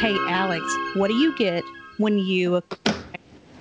[0.00, 2.62] Hey, Alex, what do you get when you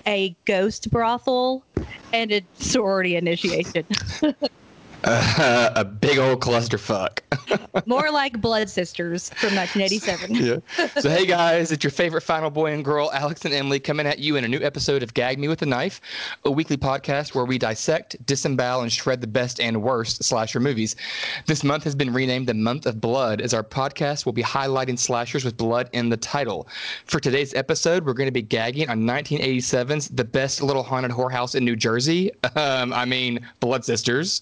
[0.08, 1.66] a ghost brothel
[2.14, 3.86] and a sorority initiation?
[5.04, 7.20] Uh, a big old clusterfuck.
[7.88, 10.36] More like Blood Sisters from 1987.
[10.36, 10.88] yeah.
[11.00, 14.20] So, hey guys, it's your favorite final boy and girl, Alex and Emily, coming at
[14.20, 16.02] you in a new episode of Gag Me with a Knife,
[16.44, 20.96] a weekly podcast where we dissect, disembowel, and shred the best and worst slasher movies.
[21.46, 25.00] This month has been renamed the Month of Blood, as our podcast will be highlighting
[25.00, 26.68] slashers with blood in the title.
[27.06, 31.56] For today's episode, we're going to be gagging on 1987's The Best Little Haunted Whorehouse
[31.56, 32.32] in New Jersey.
[32.56, 34.42] Um, I mean, Blood Sisters.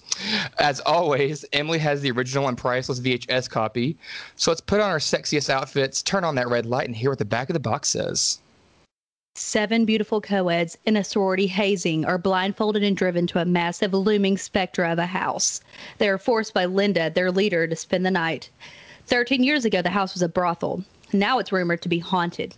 [0.59, 3.97] As always, Emily has the original and priceless VHS copy.
[4.35, 7.19] So let's put on our sexiest outfits, turn on that red light, and hear what
[7.19, 8.39] the back of the box says.
[9.35, 14.35] Seven beautiful co-eds in a sorority hazing are blindfolded and driven to a massive looming
[14.35, 15.61] spectra of a house.
[15.99, 18.49] They are forced by Linda, their leader, to spend the night.
[19.05, 20.83] Thirteen years ago, the house was a brothel.
[21.13, 22.55] Now it's rumored to be haunted.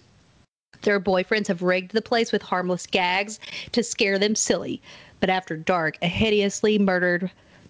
[0.84, 3.40] Their boyfriends have rigged the place with harmless gags
[3.74, 4.82] to scare them silly.
[5.20, 7.30] But after dark, a hideously murdered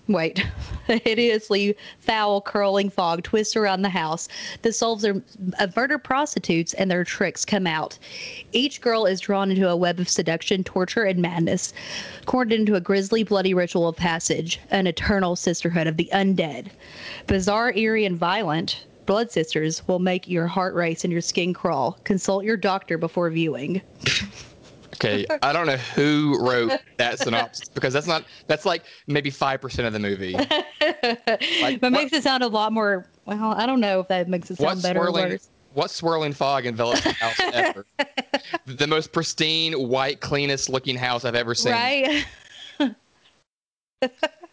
[0.09, 0.43] Wait,
[0.87, 4.27] hideously foul curling fog twists around the house.
[4.63, 5.21] The souls of
[5.75, 7.95] murdered prostitutes and their tricks come out.
[8.51, 11.73] Each girl is drawn into a web of seduction, torture, and madness,
[12.25, 16.71] cornered into a grisly, bloody ritual of passage, an eternal sisterhood of the undead.
[17.27, 21.99] Bizarre, eerie, and violent, Blood Sisters will make your heart race and your skin crawl.
[22.03, 23.83] Consult your doctor before viewing.
[25.01, 29.61] Okay, I don't know who wrote that synopsis because that's not that's like maybe five
[29.61, 30.33] percent of the movie.
[31.61, 33.05] Like, but makes it sound a lot more.
[33.25, 35.49] Well, I don't know if that makes it sound better swirling, or worse.
[35.73, 37.85] What swirling fog envelops the house ever?
[38.65, 41.71] the most pristine, white, cleanest looking house I've ever seen.
[41.71, 42.25] Right.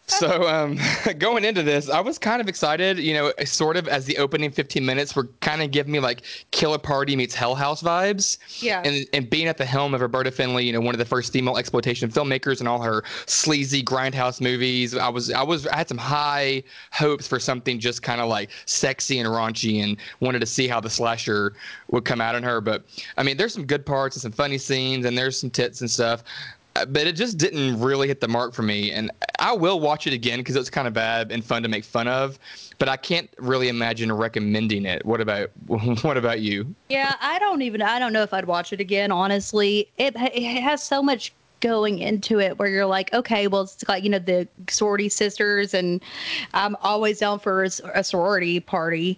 [0.07, 0.79] so um,
[1.17, 2.97] going into this, I was kind of excited.
[2.97, 6.21] You know, sort of as the opening 15 minutes were kind of giving me like
[6.51, 8.37] Killer Party meets Hell House vibes.
[8.61, 8.81] Yeah.
[8.83, 11.33] And and being at the helm of Roberta Findlay, you know, one of the first
[11.33, 15.89] female exploitation filmmakers and all her sleazy grindhouse movies, I was I was I had
[15.89, 20.45] some high hopes for something just kind of like sexy and raunchy, and wanted to
[20.45, 21.53] see how the slasher
[21.91, 22.61] would come out on her.
[22.61, 22.85] But
[23.17, 25.91] I mean, there's some good parts and some funny scenes, and there's some tits and
[25.91, 26.23] stuff.
[26.77, 28.91] Uh, but it just didn't really hit the mark for me.
[28.91, 31.83] And I will watch it again because it's kind of bad and fun to make
[31.83, 32.37] fun of.
[32.77, 35.03] But I can't really imagine recommending it.
[35.03, 36.75] What about what about you?
[36.89, 39.11] Yeah, I don't even I don't know if I'd watch it again.
[39.11, 43.83] Honestly, it it has so much going into it where you're like, okay, well, it's
[43.83, 46.03] got, you know, the sorority sisters, and
[46.53, 49.17] I'm always down for a, a sorority party.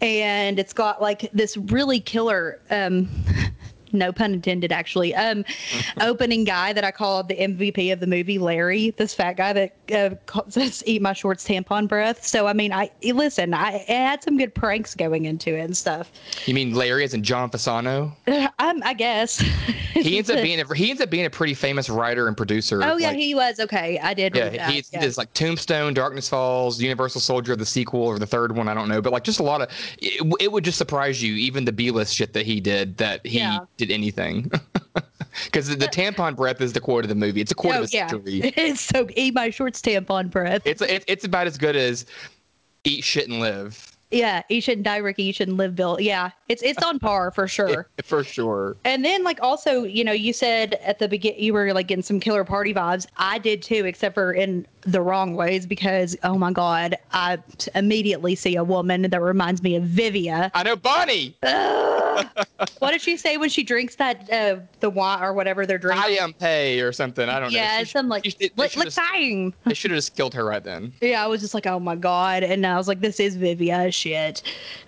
[0.00, 3.08] And it's got like this really killer um,
[3.92, 5.14] no pun intended, actually.
[5.14, 5.44] Um,
[6.00, 9.74] opening guy that I called the MVP of the movie, Larry, this fat guy that
[9.92, 13.54] uh, says "Eat my shorts, tampon breath." So I mean, I listen.
[13.54, 16.10] I it had some good pranks going into it and stuff.
[16.46, 18.12] You mean Larry as in John Fasano?
[18.26, 19.38] Uh, I guess.
[19.92, 22.82] he ends up being a, he ends up being a pretty famous writer and producer.
[22.82, 23.98] Oh yeah, like, he was okay.
[23.98, 24.34] I did.
[24.34, 25.10] Yeah, he, yeah.
[25.16, 28.68] like Tombstone, Darkness Falls, Universal Soldier, the sequel or the third one.
[28.68, 29.70] I don't know, but like just a lot of.
[29.98, 33.26] It, it would just surprise you, even the B list shit that he did that
[33.26, 33.60] he yeah.
[33.76, 34.50] Did anything.
[35.44, 37.40] Because the, the, uh, tampon breath is the quote of the movie.
[37.42, 38.08] It's a quote oh, of a yeah.
[38.08, 38.40] century.
[38.56, 40.62] It's so eat my shorts tampon breath.
[40.64, 42.06] It's it, it's about as good as
[42.84, 43.95] eat shit and live.
[44.10, 45.24] Yeah, eat shouldn't die, Ricky.
[45.24, 46.00] Eat shouldn't live, Bill.
[46.00, 47.88] Yeah, it's it's on par for sure.
[48.04, 48.76] for sure.
[48.84, 52.02] And then like also, you know, you said at the beginning you were like getting
[52.02, 53.06] some killer party vibes.
[53.16, 57.38] I did too, except for in the wrong ways because oh my god, I
[57.74, 60.50] immediately see a woman that reminds me of Vivia.
[60.54, 61.36] I know Bonnie.
[62.78, 66.04] what did she say when she drinks that uh, the wine or whatever they're drinking?
[66.04, 67.28] I am pay or something.
[67.28, 67.58] I don't know.
[67.58, 69.52] Yeah, some like she, they, time.
[69.64, 70.92] They should have just killed her right then.
[71.06, 73.92] Yeah, I was just like, oh my god, and I was like, this is Vivia
[73.96, 74.42] shit.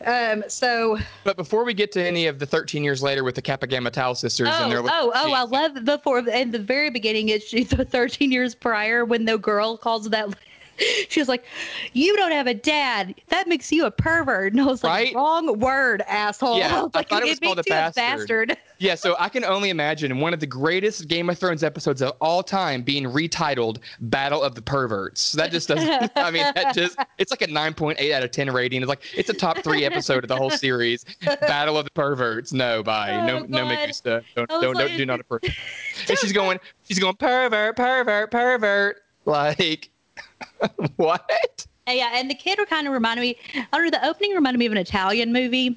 [0.04, 0.98] Um, so.
[1.24, 3.91] But before we get to any of the 13 years later with the Kappa Gamma
[3.91, 7.28] Tau sisters oh, and their oh oh, I love before in the very beginning.
[7.28, 10.34] It's the 13 years prior when the girl calls that
[11.09, 11.44] she was like,
[11.93, 13.15] "You don't have a dad.
[13.28, 15.15] That makes you a pervert." And I was like, right?
[15.15, 18.48] "Wrong word, asshole." Yeah, I, like, I thought it was called a bastard.
[18.48, 18.57] bastard.
[18.78, 22.13] yeah, so I can only imagine one of the greatest Game of Thrones episodes of
[22.21, 26.13] all time being retitled "Battle of the Perverts." That just doesn't.
[26.16, 28.83] I mean, that just it's like a 9.8 out of 10 rating.
[28.83, 31.04] It's like it's a top three episode of the whole series.
[31.41, 32.53] Battle of the Perverts.
[32.53, 33.10] No, bye.
[33.13, 33.51] Oh, no, God.
[33.51, 34.24] no, make stuff.
[34.34, 35.51] Don't, don't, like, don't, do not a pervert.
[36.09, 39.03] and she's going, she's going pervert, pervert, pervert.
[39.24, 39.91] Like
[40.96, 41.66] what?
[41.86, 43.36] Yeah, and the kid kind of reminded me.
[43.54, 43.90] I don't know.
[43.90, 45.76] The opening reminded me of an Italian movie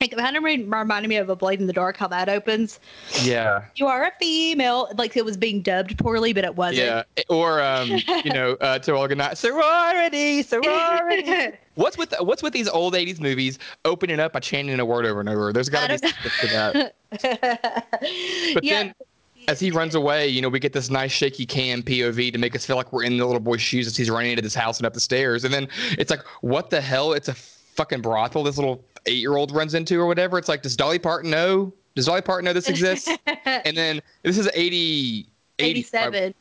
[0.00, 2.78] It kind of reminded me of a Blade in the Dark, how that opens.
[3.22, 3.64] Yeah.
[3.74, 4.88] You are a female.
[4.96, 6.86] Like it was being dubbed poorly, but it wasn't.
[6.86, 7.24] Yeah.
[7.28, 7.90] Or um,
[8.24, 11.56] you know, uh, to organize sorority, sorority.
[11.74, 15.18] what's with what's with these old '80s movies opening up by chanting a word over
[15.18, 15.52] and over?
[15.52, 16.94] There's got to be something to that.
[18.54, 18.82] But yeah.
[18.82, 18.94] then,
[19.48, 22.54] as he runs away, you know, we get this nice shaky cam POV to make
[22.54, 24.78] us feel like we're in the little boy's shoes as he's running into this house
[24.78, 25.42] and up the stairs.
[25.44, 27.14] And then it's like, what the hell?
[27.14, 30.36] It's a fucking brothel this little eight year old runs into or whatever.
[30.36, 31.72] It's like, does Dolly Parton know?
[31.94, 33.08] Does Dolly Parton know this exists?
[33.46, 35.26] and then this is 80.
[35.60, 36.34] 80 87.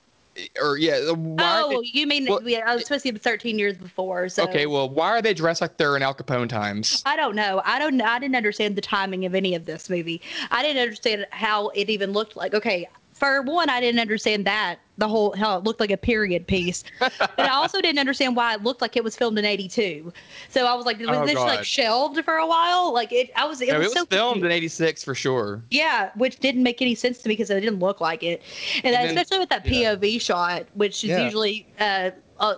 [0.61, 0.99] Or yeah,
[1.39, 4.29] Oh, they- you mean well, we, I was supposed to be 13 years before.
[4.29, 7.01] So okay, well, why are they dressed like they're in Al Capone times?
[7.05, 7.61] I don't know.
[7.65, 8.01] I don't.
[8.01, 10.21] I didn't understand the timing of any of this movie.
[10.51, 12.53] I didn't understand how it even looked like.
[12.53, 12.87] Okay,
[13.17, 16.83] for one, I didn't understand that the whole how it looked like a period piece,
[16.99, 20.11] but I also didn't understand why it looked like it was filmed in '82.
[20.49, 22.93] So I was like, was Oh, this like shelved for a while?
[22.93, 23.59] Like it, I was.
[23.61, 25.61] It No, was, it was so filmed in '86 for sure.
[25.71, 28.41] Yeah, which didn't make any sense to me because it didn't look like it,
[28.83, 29.95] and, And then- especially with that yeah.
[29.95, 31.23] POV shot, which is Yeah.
[31.25, 32.55] usually uh, uh,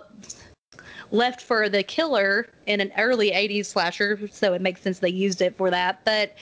[1.10, 5.42] left for the killer in an early '80s slasher, so it makes sense they used
[5.42, 6.00] it for that.
[6.04, 6.34] But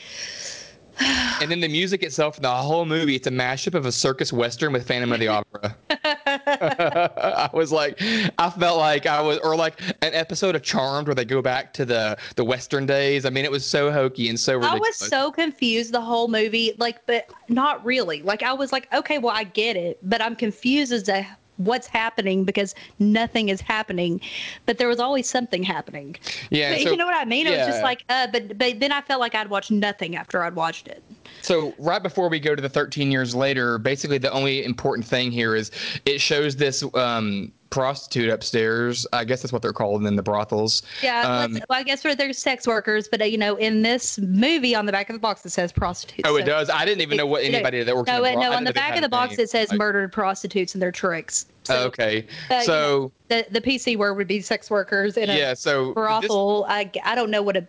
[1.01, 4.73] And then the music itself, the whole movie, it's a mashup of a circus western
[4.73, 5.77] with Phantom of the Opera.
[6.29, 8.01] I was like,
[8.39, 11.73] I felt like I was, or like an episode of Charmed where they go back
[11.75, 13.25] to the the western days.
[13.25, 16.75] I mean, it was so hokey and so I was so confused the whole movie,
[16.79, 18.23] like, but not really.
[18.23, 21.27] Like, I was like, okay, well, I get it, but I'm confused as to
[21.59, 24.21] what's happening because nothing is happening,
[24.67, 26.17] but there was always something happening.
[26.51, 26.73] yeah.
[26.73, 27.47] But So, you know what I mean?
[27.47, 30.43] It was just like, uh, but but then I felt like I'd watched nothing after
[30.43, 31.03] I'd watched it.
[31.43, 35.31] so right before we go to the 13 years later, basically the only important thing
[35.31, 35.71] here is
[36.07, 39.07] it shows this um, prostitute upstairs.
[39.13, 40.83] I guess that's what they're called in the brothels.
[41.03, 44.75] Yeah, Um, well, I guess they're sex workers, but uh, you know, in this movie,
[44.75, 46.29] on the back of the box, it says prostitutes.
[46.29, 46.71] Oh, it So- does.
[46.71, 48.07] I didn't even know what anybody that works.
[48.07, 49.45] No, in it- bro- no, on the back of the box name.
[49.45, 51.47] it says Like, murdered prostitutes and their tricks.
[51.65, 52.27] So okay.
[52.51, 55.53] uh, you know, so the the PC word would be sex workers in a yeah.
[55.55, 56.65] So this- brothel.
[56.69, 57.67] I, I don't know what a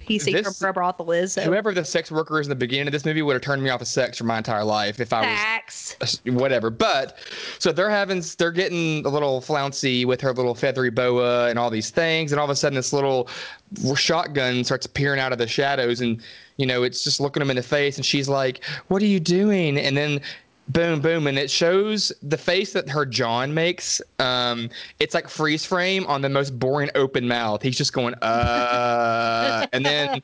[0.00, 1.32] PC This- a brothel is.
[1.32, 1.42] So.
[1.42, 3.70] whoever the sex worker is in the beginning of this movie would have turned me
[3.70, 6.20] off of sex for my entire life if I was Facts.
[6.24, 6.70] whatever.
[6.70, 7.16] But
[7.58, 11.70] so they're having, they're getting a little flouncy with her little feathery boa and all
[11.70, 13.28] these things, and all of a sudden this little
[13.94, 16.20] shotgun starts peering out of the shadows, and
[16.56, 19.20] you know it's just looking them in the face, and she's like, "What are you
[19.20, 20.20] doing?" And then.
[20.68, 24.00] Boom, boom, and it shows the face that her John makes.
[24.18, 27.60] Um, it's like freeze frame on the most boring open mouth.
[27.62, 30.22] He's just going, uh, and then,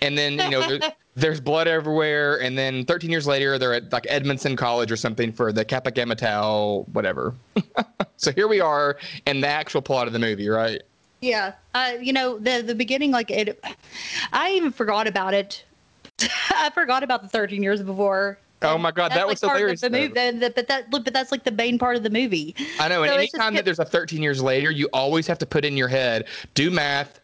[0.00, 3.92] and then you know, there- there's blood everywhere, and then 13 years later, they're at
[3.92, 7.34] like Edmondson College or something for the Kappa Gamma Tau, whatever.
[8.16, 8.96] so here we are
[9.26, 10.80] in the actual plot of the movie, right?
[11.20, 11.52] Yeah.
[11.74, 13.62] Uh, you know, the the beginning, like it,
[14.32, 15.64] I even forgot about it.
[16.50, 18.38] I forgot about the 13 years before.
[18.64, 19.80] Oh my God, That's that like was hilarious.
[19.80, 22.54] The movie, the, but that, look, but that's like the main part of the movie.
[22.80, 25.38] I know, and So just anytime that there's a 13 years later, you always have
[25.38, 27.20] to put in your head, do math.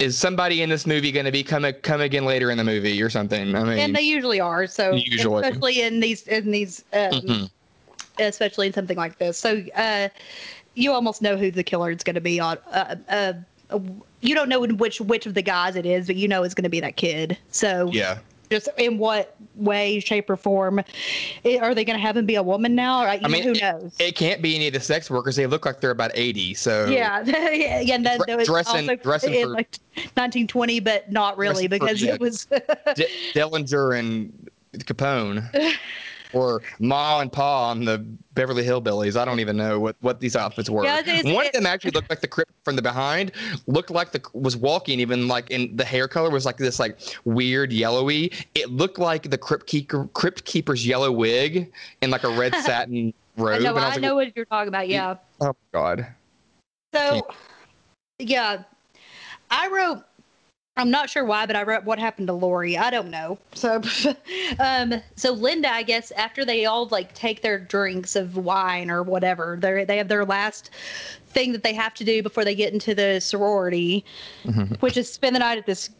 [0.00, 3.00] Is somebody in this movie going to be come come again later in the movie
[3.00, 3.54] or something?
[3.54, 4.66] I mean, and they usually are.
[4.66, 5.42] So Usually.
[5.42, 7.50] especially in these in these, um, Mhm.
[8.18, 9.38] especially in something like this.
[9.38, 10.08] So uh,
[10.74, 12.58] you almost know who the killer is going to be on.
[12.72, 13.32] Uh, uh,
[14.20, 16.64] you don't know which which of the guys it is, but you know it's going
[16.64, 17.38] to be that kid.
[17.50, 18.18] So yeah.
[18.50, 20.80] Just in what way, shape, or form,
[21.44, 23.02] i- are they going to have him be a woman now?
[23.04, 23.94] Or, you I mean, who knows?
[23.98, 25.36] It can't be any of the sex workers.
[25.36, 26.54] They look like they're about 80.
[26.54, 27.94] So yeah, yeah, yeah.
[27.94, 31.66] And then Dre- there was dressing- also dressing in for- like 1920, but not really
[31.68, 32.14] Dressing for- because yeah.
[32.14, 32.46] it was.
[32.94, 35.48] D- Dillinger and Capone,
[36.34, 37.98] or Ma and Pa on the
[38.34, 39.16] Beverly Hillbillies.
[39.16, 40.84] I don't even know what, what these outfits were.
[40.84, 43.32] Yeah, One of them actually looked like the crypt from the behind.
[43.66, 45.00] Looked like the was walking.
[45.00, 48.32] Even like in the hair color was like this like weird yellowy.
[48.54, 51.72] It looked like the crypt keeper crypt keeper's yellow wig
[52.02, 53.56] in like a red satin robe.
[53.56, 54.88] I know, and I was like, know what you're talking about.
[54.88, 55.16] Yeah.
[55.40, 56.06] Oh god.
[56.92, 57.26] So,
[58.18, 58.62] yeah,
[59.50, 60.04] I wrote.
[60.76, 62.76] I'm not sure why, but I wrote what happened to Lori.
[62.76, 63.38] I don't know.
[63.54, 63.80] So,
[64.58, 69.02] um, so Linda, I guess after they all like take their drinks of wine or
[69.04, 70.70] whatever, they they have their last
[71.28, 74.04] thing that they have to do before they get into the sorority,
[74.44, 74.80] Mhm.
[74.82, 75.90] which is spend the night at this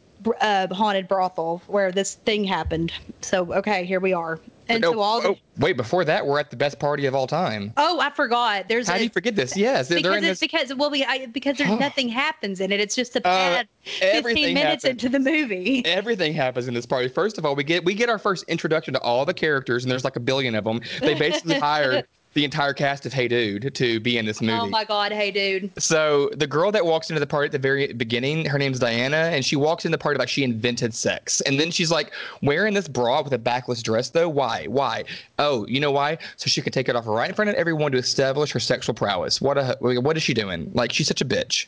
[0.41, 2.93] uh, haunted brothel where this thing happened.
[3.23, 4.41] So, okay, here we are.
[4.67, 7.15] And No, so all the, oh, wait, before that, we're at the best party of
[7.15, 7.73] all time.
[7.77, 8.67] oh, I forgot.
[8.67, 9.55] There's How a, do you forget this?
[9.57, 10.41] Yes, because it's this.
[10.41, 12.81] because well we I, because there's nothing happens in it.
[12.81, 14.85] It's just a Uh, bad 15 minutes happens.
[15.05, 15.85] into the movie.
[15.85, 17.09] Everything happens in this party.
[17.09, 19.91] First of all, we get we get our first introduction to all the characters, and
[19.93, 20.81] there's like a billion of them.
[21.01, 24.59] They basically hired the entire cast of Hey Dude to be in this oh movie.
[24.59, 25.71] Oh my god, hey dude.
[25.81, 29.17] So the girl that walks into the party at the very beginning, her name's Diana,
[29.17, 31.41] and she walks in the party like she invented sex.
[31.43, 32.13] And then she's like
[32.43, 34.29] wearing this bra with a backless dress though.
[34.29, 34.67] Why?
[34.67, 35.05] Why?
[35.39, 36.19] Oh, you know why?
[36.37, 38.95] So she could take it off right in front of everyone to establish her sexual
[38.95, 39.41] prowess.
[39.41, 40.71] What a what is she doing?
[40.75, 41.67] Like she's such a bitch.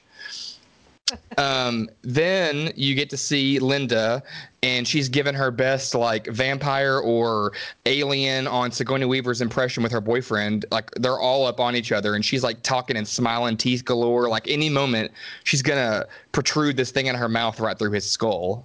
[1.38, 4.22] Um, then you get to see Linda,
[4.62, 7.52] and she's given her best like vampire or
[7.84, 10.64] alien on Sigourney Weaver's impression with her boyfriend.
[10.70, 14.28] Like they're all up on each other, and she's like talking and smiling, teeth galore.
[14.28, 15.12] Like any moment,
[15.44, 18.64] she's gonna protrude this thing in her mouth right through his skull.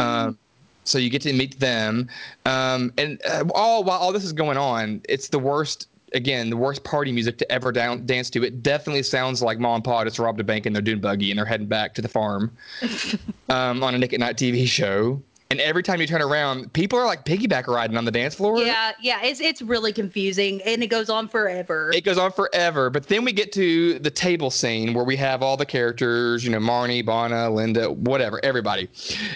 [0.00, 0.36] Um,
[0.82, 2.08] so you get to meet them,
[2.44, 6.56] um, and uh, all while all this is going on, it's the worst again, the
[6.56, 8.44] worst party music to ever down, dance to.
[8.44, 11.30] It definitely sounds like mom and pa just robbed a bank in their dune buggy
[11.30, 12.56] and they're heading back to the farm
[13.48, 15.22] um, on a Nick at Night TV show.
[15.48, 18.58] And every time you turn around, people are like piggyback riding on the dance floor.
[18.58, 21.92] Yeah, yeah, it's it's really confusing and it goes on forever.
[21.94, 22.90] It goes on forever.
[22.90, 26.50] But then we get to the table scene where we have all the characters, you
[26.50, 28.88] know, Marnie, Bonna, Linda, whatever, everybody.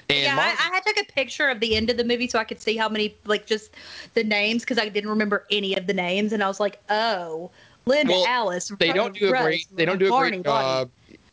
[0.08, 2.44] And yeah, I, I took a picture of the end of the movie so I
[2.44, 3.70] could see how many, like, just
[4.14, 7.52] the names because I didn't remember any of the names, and I was like, oh,
[7.86, 8.72] Linda, Well, Alice.
[8.80, 10.90] they don't do a great they don't do a Barney, great job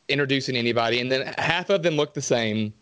[0.07, 2.73] introducing anybody and then half of them look the same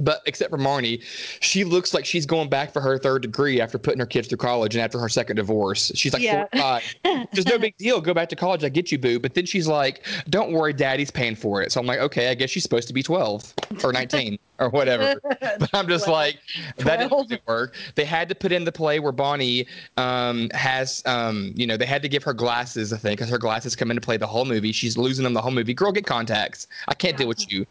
[0.00, 1.02] but except for Marnie,
[1.40, 4.38] she looks like she's going back for her third degree after putting her kids through
[4.38, 5.92] college and after her second divorce.
[5.94, 6.46] She's like, Yeah.
[6.52, 7.28] 45.
[7.32, 8.00] There's no big deal.
[8.00, 8.64] Go back to college.
[8.64, 9.18] I get you, boo.
[9.18, 11.70] But then she's like, don't worry, daddy's paying for it.
[11.72, 13.54] So I'm like, okay, I guess she's supposed to be 12
[13.84, 15.14] or 19 or whatever.
[15.40, 16.38] But I'm just Well, like,
[16.78, 17.28] that 12.
[17.28, 17.74] didn't work.
[17.94, 19.66] They had to put in the play where Bonnie
[19.96, 23.38] um, has, um, you know, they had to give her glasses, I think, because her
[23.38, 24.72] glasses come into play the whole movie.
[24.72, 25.74] She's losing them the whole movie.
[25.74, 26.66] Girl, get contacts.
[26.88, 27.66] I can't deal with you.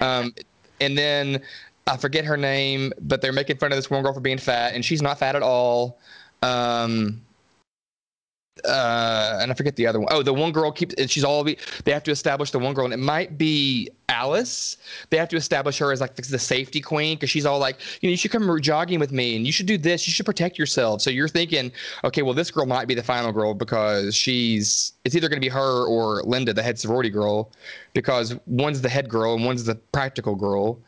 [0.00, 0.34] Um,
[0.80, 1.42] and then
[1.86, 4.74] I forget her name, but they're making fun of this one girl for being fat,
[4.74, 5.98] and she's not fat at all.
[6.42, 7.20] Um,
[8.64, 10.08] uh, and I forget the other one.
[10.10, 10.94] Oh, the one girl keeps.
[10.94, 11.44] and She's all.
[11.44, 11.56] They
[11.88, 14.76] have to establish the one girl, and it might be Alice.
[15.10, 18.08] They have to establish her as like the safety queen because she's all like, you
[18.08, 20.06] know, you should come jogging with me, and you should do this.
[20.06, 21.02] You should protect yourself.
[21.02, 21.72] So you're thinking,
[22.04, 24.92] okay, well, this girl might be the final girl because she's.
[25.04, 27.50] It's either going to be her or Linda, the head sorority girl,
[27.92, 30.78] because one's the head girl and one's the practical girl.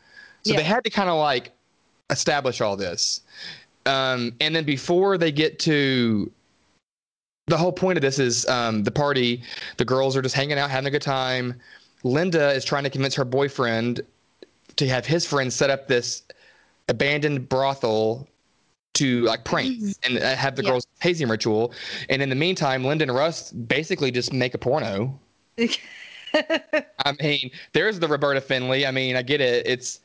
[0.43, 0.57] So Yeah.
[0.57, 1.51] they had to kind of like
[2.09, 3.21] establish all this.
[3.85, 6.31] Um, and then before they get to
[7.47, 9.41] the whole point of this is um, the party,
[9.77, 11.55] the girls are just hanging out, having a good time.
[12.03, 14.01] Linda is trying to convince her boyfriend
[14.75, 16.23] to have his friends set up this
[16.89, 18.27] abandoned brothel
[18.93, 20.71] to like pranks and uh, have the Yeah.
[20.71, 21.71] girls hazing ritual.
[22.09, 25.17] And in the meantime, Linda and Russ basically just make a porno.
[26.33, 28.85] I mean, there's the Roberta Findlay.
[28.85, 29.65] I mean, I get it.
[29.65, 29.99] It's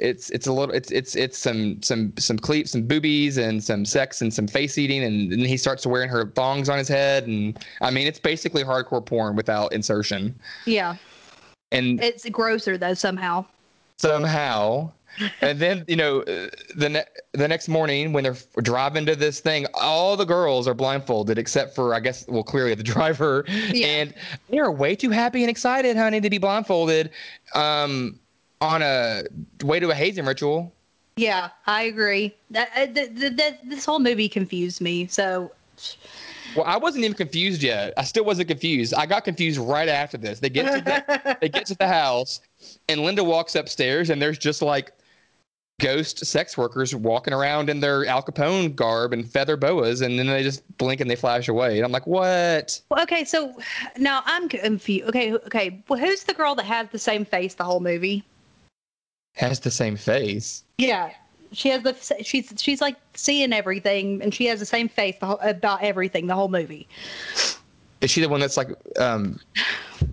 [0.00, 3.84] it's it's a little it's it's it's some some some cleats some boobies and some
[3.84, 7.26] sex and some face eating and then he starts wearing her thongs on his head
[7.26, 10.34] and I mean it's basically hardcore porn without insertion.
[10.64, 10.96] Yeah,
[11.70, 13.44] and it's grosser though somehow.
[13.98, 14.90] somehow.
[15.40, 19.40] And then you know uh, the ne- the next morning when they're driving to this
[19.40, 23.44] thing all the girls are blindfolded except for I guess well clearly the driver.
[23.48, 23.86] Yeah.
[23.86, 24.14] and
[24.48, 27.10] they are way too happy and excited honey to be blindfolded.
[27.54, 28.18] Um
[28.60, 29.22] on a
[29.64, 30.72] way to a hazing ritual
[31.16, 32.34] Yeah, I agree.
[32.50, 35.06] That, uh, th- th- th- this whole movie confused me.
[35.06, 35.52] So
[36.56, 37.94] Well, I wasn't even confused yet.
[37.96, 38.94] I still wasn't confused.
[38.94, 40.40] I got confused right after this.
[40.40, 42.40] They get to the, they get to the house,
[42.88, 44.92] and Linda walks upstairs, and there's just like
[45.80, 50.26] ghost sex workers walking around in their Al Capone garb and feather boas, and then
[50.26, 51.76] they just blink and they flash away.
[51.76, 52.80] And I'm like, what?
[52.90, 53.56] Well, okay, so
[53.96, 55.08] now I'm confused.
[55.08, 55.82] Okay, okay.
[55.88, 58.24] Well, who's the girl that has the same face the whole movie?
[59.34, 60.64] Has the same face.
[60.78, 61.12] Yeah,
[61.52, 65.26] she has the she's she's like seeing everything, and she has the same face the
[65.26, 66.86] whole, about everything the whole movie.
[68.00, 68.68] Is she the one that's like
[68.98, 69.38] um,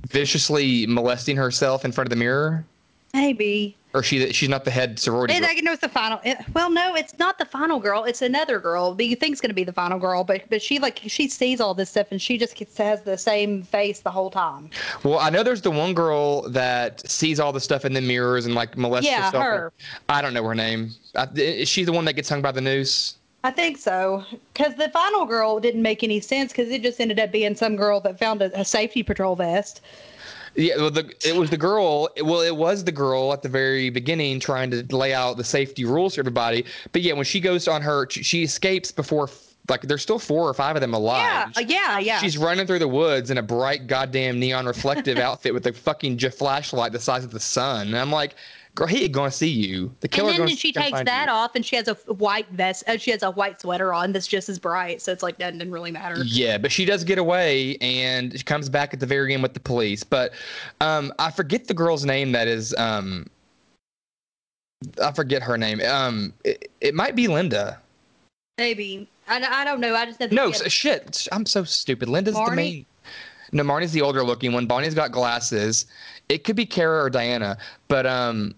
[0.07, 2.65] viciously molesting herself in front of the mirror?
[3.13, 3.75] Maybe.
[3.97, 5.33] Or she she's not the head sorority.
[5.33, 5.55] And girl?
[5.57, 6.21] I know it's the final.
[6.23, 8.03] It, well, no, it's not the final girl.
[8.03, 8.93] It's another girl.
[8.93, 11.59] But you think it's gonna be the final girl, but but she like she sees
[11.59, 14.69] all this stuff, and she just gets, has the same face the whole time.
[15.03, 18.45] Well, I know there's the one girl that sees all the stuff in the mirrors
[18.45, 19.43] and like molests Yeah, herself.
[19.43, 19.73] her.
[20.09, 20.91] I don't know her name.
[21.15, 23.15] I, is she the one that gets hung by the noose?
[23.43, 24.23] I think so,
[24.53, 27.75] because the final girl didn't make any sense because it just ended up being some
[27.75, 29.81] girl that found a, a safety patrol vest.
[30.57, 32.09] Yeah, well, the, it was the girl.
[32.23, 35.85] Well, it was the girl at the very beginning trying to lay out the safety
[35.85, 36.65] rules for everybody.
[36.91, 39.29] But yeah, when she goes on her, she escapes before.
[39.69, 41.51] Like, there's still four or five of them alive.
[41.55, 42.19] Yeah, uh, yeah, yeah.
[42.19, 46.17] She's running through the woods in a bright, goddamn neon reflective outfit with a fucking
[46.17, 47.87] flashlight the size of the sun.
[47.87, 48.35] And I'm like,
[48.77, 49.91] girl, he ain't gonna see you.
[50.01, 50.29] The killer.
[50.29, 51.33] and then she takes that you.
[51.33, 52.83] off, and she has a white vest.
[52.87, 55.01] Uh, she has a white sweater on that's just as bright.
[55.01, 56.23] So it's like that didn't really matter.
[56.23, 59.55] Yeah, but she does get away, and she comes back at the very end with
[59.55, 60.03] the police.
[60.03, 60.31] But
[60.79, 62.31] um, I forget the girl's name.
[62.31, 63.25] That is um,
[65.03, 65.81] I forget her name.
[65.81, 67.81] Um, it, it might be Linda.
[68.59, 69.95] Maybe I, I don't know.
[69.95, 71.27] I just know No, she s- had- shit.
[71.31, 72.09] I'm so stupid.
[72.09, 72.85] Linda's the main.
[73.53, 74.67] No, Marnie's the older looking one.
[74.67, 75.85] Bonnie's got glasses.
[76.29, 77.57] It could be Kara or Diana,
[77.87, 78.53] but um.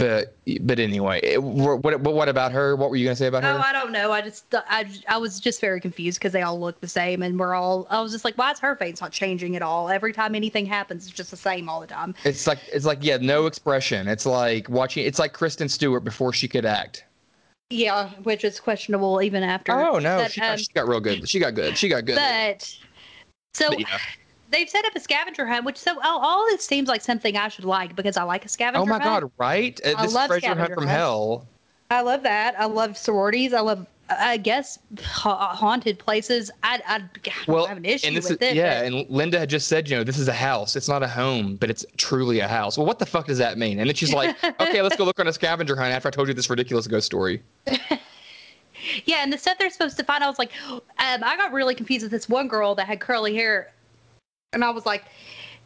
[0.00, 2.74] But but anyway, it, what what what about her?
[2.74, 3.50] What were you gonna say about her?
[3.50, 4.12] Oh, I don't know.
[4.12, 7.38] I just I, I was just very confused because they all look the same, and
[7.38, 7.86] we're all.
[7.90, 9.90] I was just like, why is her face not changing at all?
[9.90, 12.14] Every time anything happens, it's just the same all the time.
[12.24, 14.08] It's like it's like yeah, no expression.
[14.08, 15.04] It's like watching.
[15.04, 17.04] It's like Kristen Stewart before she could act.
[17.68, 19.72] Yeah, which is questionable even after.
[19.72, 21.28] Oh no, But, she, got, um, she got real good.
[21.28, 21.76] She got good.
[21.76, 22.16] She got good.
[22.16, 22.74] But
[23.52, 23.98] so But yeah.
[24.50, 27.48] They've set up a scavenger hunt, which so all, all this seems like something I
[27.48, 29.22] should like because I like a scavenger Oh my hunt.
[29.22, 29.80] god, right?
[29.84, 30.92] Uh, I this love treasure hunt from hunts.
[30.92, 31.46] hell.
[31.90, 32.54] I love that.
[32.58, 33.52] I love sororities.
[33.52, 36.50] I love, I guess, ha- haunted places.
[36.62, 38.54] I, I, I Well, have an issue and this with is it.
[38.56, 40.76] yeah, and Linda had just said, you know, this is a house.
[40.76, 42.78] It's not a home, but it's truly a house.
[42.78, 43.80] Well, what the fuck does that mean?
[43.80, 46.28] And then she's like, okay, let's go look on a scavenger hunt after I told
[46.28, 47.42] you this ridiculous ghost story.
[49.04, 51.74] Yeah, and the stuff they're supposed to find, I was like, um, I got really
[51.74, 53.70] confused with this one girl that had curly hair,
[54.52, 55.04] and I was like,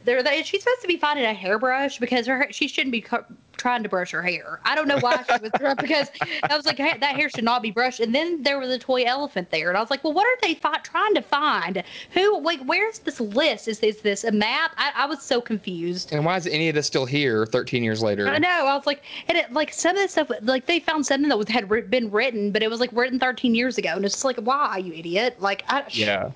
[0.04, 3.24] there, they, she's supposed to be finding a hairbrush because her she shouldn't be cu-
[3.56, 4.60] trying to brush her hair.
[4.62, 5.50] I don't know why she was
[5.80, 6.10] because
[6.42, 8.00] I was like, hey, that hair should not be brushed.
[8.00, 10.36] And then there was a toy elephant there, and I was like, well, what are
[10.46, 11.82] they fi- trying to find?
[12.10, 13.66] Who, like, where's this list?
[13.66, 14.72] Is is this a map?
[14.76, 16.12] I, I was so confused.
[16.12, 18.28] And why is any of this still here 13 years later?
[18.28, 18.66] I know.
[18.66, 21.38] I was like, and it like some of this stuff, like they found something that
[21.38, 24.24] was had been written, but it was like written 13 years ago, and it's just
[24.26, 25.40] like, why, you idiot?
[25.40, 26.32] Like, I, Yeah.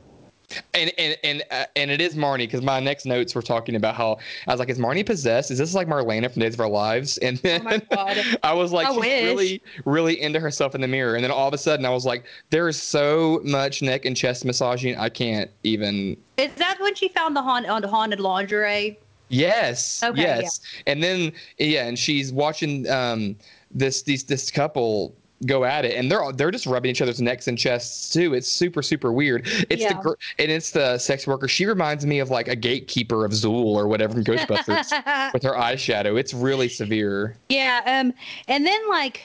[0.75, 3.95] And and and uh, and it is Marnie because my next notes were talking about
[3.95, 5.50] how I was like, is Marnie possessed?
[5.50, 7.19] Is this like Marlena from Days of Our Lives?
[7.19, 8.14] And then Oh.
[8.43, 9.25] I was like, I she's wish.
[9.25, 11.17] really really into herself in the mirror.
[11.17, 14.17] And then all of a sudden, I was like, there is so much neck and
[14.17, 16.17] chest massaging, I can't even.
[16.38, 18.99] Is that when she found the haunt on haunted lingerie?
[19.28, 20.02] Yes.
[20.02, 20.40] Okay, yeah.
[20.40, 20.61] yes.
[20.87, 23.37] And then yeah, and she's watching um
[23.71, 25.14] this these this couple
[25.47, 28.35] go at it and they're all, they're just rubbing each other's necks and chests too.
[28.35, 29.47] It's super super weird.
[29.71, 30.00] It's the Yeah.
[30.02, 31.47] gr- and it's the sex worker.
[31.49, 35.52] She reminds me of like a gatekeeper of Zuul or whatever from Ghostbusters with her
[35.52, 36.18] eyeshadow.
[36.18, 37.36] It's really severe.
[37.49, 37.82] yeah.
[37.86, 38.12] Um,
[38.49, 39.23] and then like.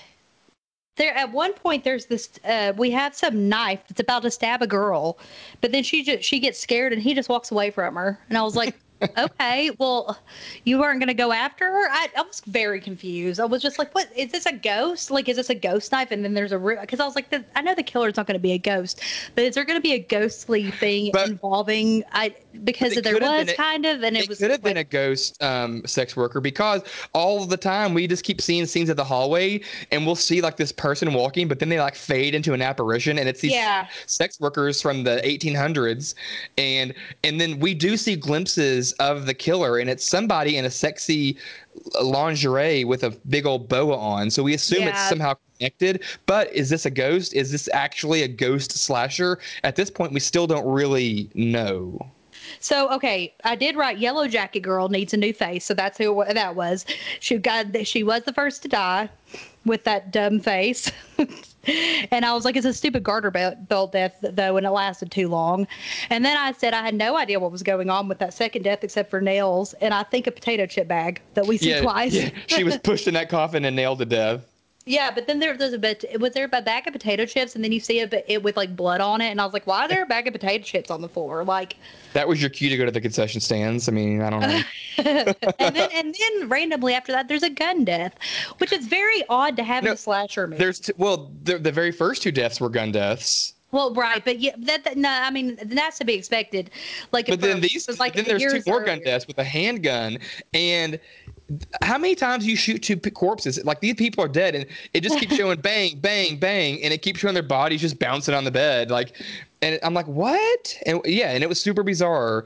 [0.96, 4.62] There at one point there's this uh we have some knife that's about to stab
[4.62, 5.18] a girl,
[5.60, 8.20] but then she just she gets scared and he just walks away from her.
[8.30, 8.76] And I was like,
[9.18, 10.18] okay, well,
[10.64, 11.90] you weren't gonna go after her.
[11.90, 13.40] I, I was very confused.
[13.40, 15.12] I was just like, what is this a ghost?
[15.12, 16.12] Like, is this a ghost knife?
[16.12, 18.40] And then there's a because I was like, the, I know the killer's not gonna
[18.40, 19.02] be a ghost,
[19.36, 23.56] but is there gonna be a ghostly thing But- involving I because there was a-
[23.56, 26.82] kind of and it, It was could have been a ghost um, sex worker because
[27.14, 29.60] all the time we just keep seeing scenes of the hallway
[29.92, 33.18] and we'll see like this person walking, but then they like fade into an apparition
[33.18, 33.88] and it's these Yeah.
[34.06, 36.14] sex workers from the 1800s,
[36.58, 40.70] and and then we do see glimpses of the killer and it's somebody in a
[40.70, 41.38] sexy
[42.02, 44.30] lingerie with a big old boa on.
[44.30, 46.04] So we assume it's somehow connected.
[46.26, 47.34] But is this a ghost?
[47.34, 49.40] Is this actually a ghost slasher?
[49.64, 52.00] At this point, we still don't really know.
[52.60, 56.24] So okay, I did write Yellow Jacket Girl needs a new face, so that's who
[56.30, 56.86] that was.
[57.20, 59.10] She got she was the first to die
[59.66, 60.92] with that dumb face.
[62.12, 65.12] and I was like, it's a stupid garter belt, belt death though, and it lasted
[65.12, 65.68] too long.
[66.10, 68.64] And then I said I had no idea what was going on with that second
[68.64, 72.14] death except for nails, and I think a potato chip bag that we see twice.
[72.14, 74.53] yeah, she was pushed in that coffin and nailed to death.
[74.86, 76.04] Yeah, but then there, there's a bit.
[76.20, 78.58] Was there a bag of potato chips, and then you see a bit it with
[78.58, 80.64] like blood on it, and I was like, why is there a bag of potato
[80.64, 81.46] chips on the floor?
[81.46, 81.78] Like,
[82.12, 83.88] That was your cue to go to the concession stands.
[83.88, 84.62] I mean, I don't know.
[85.60, 88.16] and then and then randomly after that, there's a gun death,
[88.58, 90.60] which is very odd to have in a slasher movie.
[90.60, 94.40] There's t- well, the, the very first two deaths were gun deaths, well, right, but
[94.40, 96.70] yeah, that, that no, I mean that's to be expected.
[97.12, 100.20] Like, but then these, like then there's two more gun deaths with a handgun.
[100.54, 101.00] And
[101.82, 103.64] how many times do you shoot two corpses?
[103.64, 107.02] Like these people are dead, and it just keeps showing bang, bang, bang, and it
[107.02, 108.92] keeps showing their bodies just bouncing on the bed.
[108.92, 109.22] Like,
[109.62, 110.78] and I'm like, what?
[110.86, 112.46] And yeah, and it was super bizarre.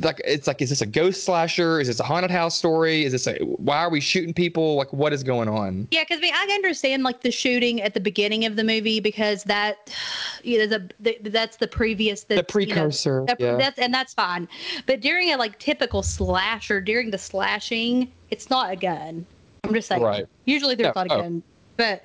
[0.00, 1.80] Like it's like, is this a ghost slasher?
[1.80, 3.04] Is this a haunted house story?
[3.04, 4.76] Is this a why are we shooting people?
[4.76, 5.88] Like, what is going on?
[5.90, 9.00] Yeah, because I, mean, I understand like the shooting at the beginning of the movie
[9.00, 9.94] because that,
[10.42, 13.26] you know, the, the that's the previous The that's, you know, precursor.
[13.38, 13.56] yeah.
[13.56, 14.48] that's and that's fine.
[14.86, 19.26] But during a like typical slasher, during the slashing, it's not a gun.
[19.64, 20.02] I'm just saying.
[20.02, 20.26] Right.
[20.44, 21.22] Usually there's Yeah, not a oh.
[21.22, 21.42] gun.
[21.76, 22.02] But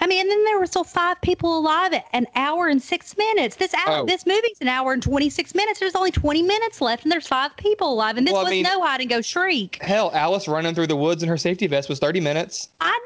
[0.00, 3.16] I mean, and then there were still five people alive at an hour and six
[3.16, 3.56] minutes.
[3.56, 4.06] This hour, Oh.
[4.06, 5.78] this movie's an hour and twenty six minutes.
[5.80, 8.16] There's only twenty minutes left, and there's five people alive.
[8.16, 9.78] And this Well, I was mean- no hide and go shriek.
[9.82, 12.68] Hell, Alice running through the woods in her safety vest was 30 minutes.
[12.80, 12.98] I.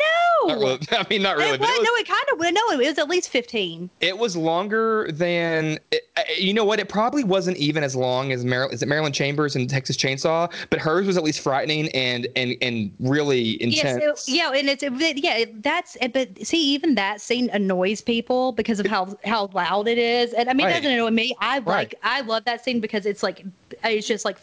[0.46, 2.54] Not really, I mean, not really, it but was, it was, no, it kind of
[2.54, 3.90] no, it was at least fifteen.
[4.00, 5.78] it was longer than.
[5.90, 6.04] It,
[6.36, 6.78] you know what?
[6.80, 10.52] It probably wasn't even as long as Mar- is it Marilyn Chambers and Texas Chainsaw,
[10.70, 14.00] but hers was at least frightening and and and really intense.
[14.02, 18.00] Yes, it, yeah, and it's it, yeah, it- that's but see, even that scene annoys
[18.00, 20.76] people because of how how loud it is, and I mean, Right.
[20.76, 21.34] it doesn't annoy me.
[21.40, 21.66] I Right.
[21.66, 23.44] like I love that scene because it's like
[23.84, 24.38] it's just like.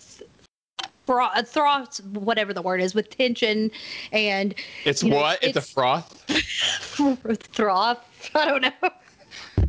[1.06, 3.72] Fro- throth, whatever the word is, with tension
[4.12, 5.44] and It's you know, what?
[5.44, 6.24] It's, a froth.
[7.54, 8.32] froth.
[8.34, 8.90] I don't know.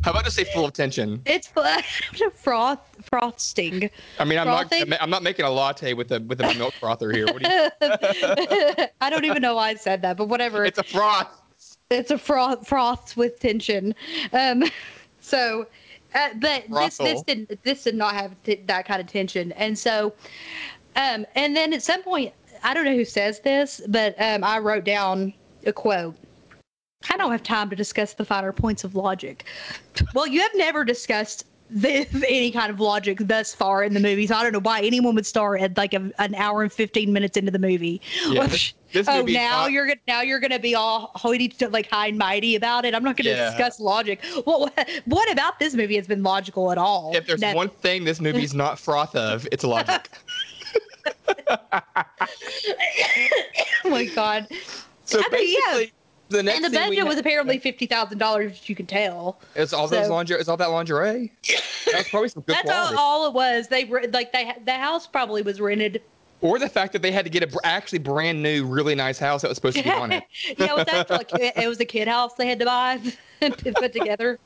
[0.03, 1.21] How about to say full of tension?
[1.25, 1.47] It's
[2.35, 3.89] froth, froth sting.
[4.19, 4.85] I mean, I'm Frothy?
[4.85, 5.01] not.
[5.01, 7.25] I'm not making a latte with a with a milk frother here.
[7.25, 8.87] What do you?
[9.01, 10.63] I don't even know why I said that, but whatever.
[10.65, 11.27] It's a froth.
[11.89, 13.95] it's a froth froth with tension
[14.33, 14.63] um
[15.21, 15.65] so
[16.15, 17.23] uh, but this this Brothel.
[17.23, 20.13] did this did not have t- that kind of tension and so
[20.97, 22.33] um and then at some point
[22.63, 25.33] i don't know who says this but um i wrote down
[25.65, 26.15] a quote
[27.11, 29.45] i don't have time to discuss the finer points of logic
[30.13, 34.31] well you have never discussed the, any kind of logic thus far in the movies.
[34.31, 37.35] I don't know why anyone would start at like a, an hour and fifteen minutes
[37.35, 37.99] into the movie.
[38.29, 42.07] Yeah, this- this oh, now not- you're now you're gonna be all hoity like high
[42.07, 42.95] and mighty about it.
[42.95, 43.49] I'm not gonna Yeah.
[43.49, 44.23] discuss logic.
[44.45, 44.73] What
[45.07, 47.11] what about this movie has been logical at all?
[47.13, 50.07] If there's That- one thing this movie's not froth of, it's logic.
[53.85, 54.47] oh my god!
[55.05, 55.59] So I mean, yeah.
[55.73, 55.93] basically,
[56.29, 58.67] the next And the budget was apparently fifty thousand dollars.
[58.69, 59.39] You can tell.
[59.55, 60.39] It's all those lingerie.
[60.39, 61.31] It's all that lingerie.
[61.91, 62.97] That's probably some good That's all, quality.
[62.97, 63.67] all it was.
[63.67, 66.01] They were like they the house probably was rented.
[66.39, 69.17] Or the fact that they had to get a br- actually brand new, really nice
[69.17, 70.23] house that was supposed to be on it.
[70.59, 72.99] yeah, it was actually like, it was a kid house they had to buy
[73.41, 74.37] and put together.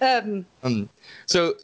[0.00, 0.88] Um, Um,
[1.26, 1.54] so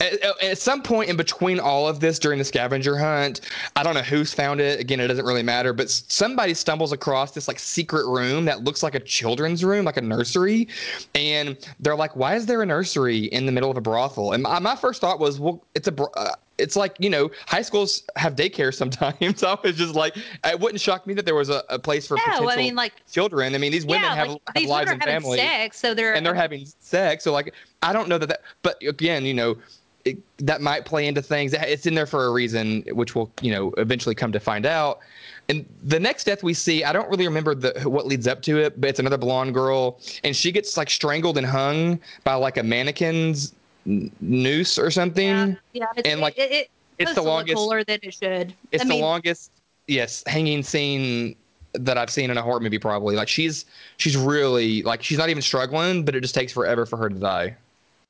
[0.00, 3.40] at, at- some point in between all of this during the scavenger hunt,
[3.76, 4.80] I don't know who's found it.
[4.80, 8.82] Again, it doesn't really matter, but somebody stumbles across this like secret room that looks
[8.82, 10.68] like a children's room, like a nursery.
[11.14, 14.32] And they're like, why is there a nursery in the middle of a brothel?
[14.32, 17.62] And my, my first thought was, well, it's a, uh, it's like, you know, high
[17.62, 19.42] schools have daycare sometimes.
[19.42, 22.16] I was just like, it wouldn't shock me that there was a, a place for
[22.16, 23.54] no, potential I mean like children.
[23.54, 25.40] I mean, these women yeah, have, like have these lives women and are having families
[25.40, 27.24] sex, so they're and they're having sex.
[27.24, 29.56] So like, I don't know that that, but again, you know,
[30.04, 31.52] it, that might play into things.
[31.52, 35.00] It's in there for a reason, which we'll you know eventually come to find out.
[35.48, 38.58] And the next death we see, I don't really remember the what leads up to
[38.58, 42.56] it, but it's another blonde girl, and she gets like strangled and hung by like
[42.56, 43.54] a mannequin's
[43.86, 45.26] n- noose or something.
[45.26, 48.54] yeah, yeah, it's, and, like, it, it, it's the longest- cooler than it should.
[48.70, 49.50] It's I the mean, longest,
[49.88, 51.34] yes, hanging scene
[51.72, 52.78] that I've seen in a horror movie.
[52.78, 53.64] Probably like she's
[53.96, 57.14] she's really like she's not even struggling, but it just takes forever for her to
[57.16, 57.56] die.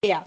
[0.02, 0.24] Yeah,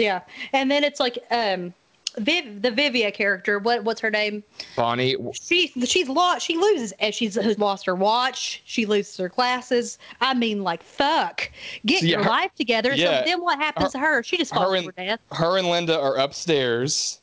[0.00, 0.20] yeah,
[0.52, 1.72] and then it's like um,
[2.18, 3.58] Viv, the Vivia character.
[3.60, 4.42] What what's her name?
[4.76, 6.44] Bonnie, She she's lost.
[6.44, 6.92] She loses.
[6.98, 8.62] and She's lost her watch.
[8.64, 9.96] She loses her glasses.
[10.20, 11.50] I mean, like fuck.
[11.86, 12.94] Get Yeah, your her- life together.
[12.94, 13.20] yeah.
[13.20, 14.22] So then what happens to her?
[14.24, 15.20] She just her falls and- to her death.
[15.32, 17.20] her and Linda are upstairs,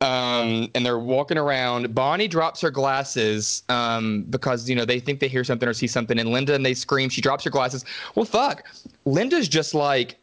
[0.00, 1.94] um, and they're walking around.
[1.94, 5.86] Bonnie drops her glasses um, because you know they think they hear something or see
[5.86, 7.08] something, and Linda and they scream.
[7.10, 7.84] She drops her glasses.
[8.14, 8.64] Well, fuck.
[9.04, 10.16] Linda's just like.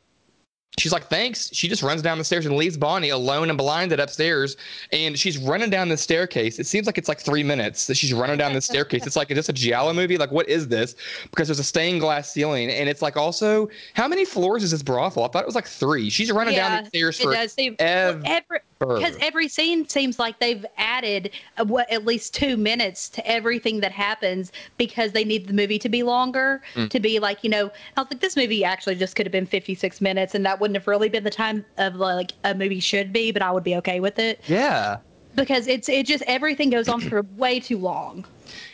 [0.78, 1.50] She's like, thanks.
[1.52, 4.56] She just runs down the stairs and leaves Bonnie alone and blinded upstairs.
[4.94, 6.58] And she's running down the staircase.
[6.58, 9.06] It seems like it's like three minutes that she's running down the staircase.
[9.06, 10.18] It's like, is this a Giallo movie?
[10.18, 10.96] Like, what is this?
[11.32, 12.70] Because there's a stained glass ceiling.
[12.70, 15.26] And it's like, also, how many floors is this brothel?
[15.26, 16.10] I thought it was like three.
[16.10, 18.22] She's running down the stairs It for does ever.
[18.26, 23.28] every because every scene seems like they've added uh, what at least two minutes to
[23.28, 26.90] everything that happens because they need the movie to be longer Mm.
[26.90, 29.46] to be like you know I was like this movie actually just could have been
[29.46, 33.12] 56 minutes and that wouldn't have really been the time of like a movie should
[33.12, 34.98] be but I would be okay with it Yeah.
[35.36, 38.26] because it's it just everything goes on for way too long.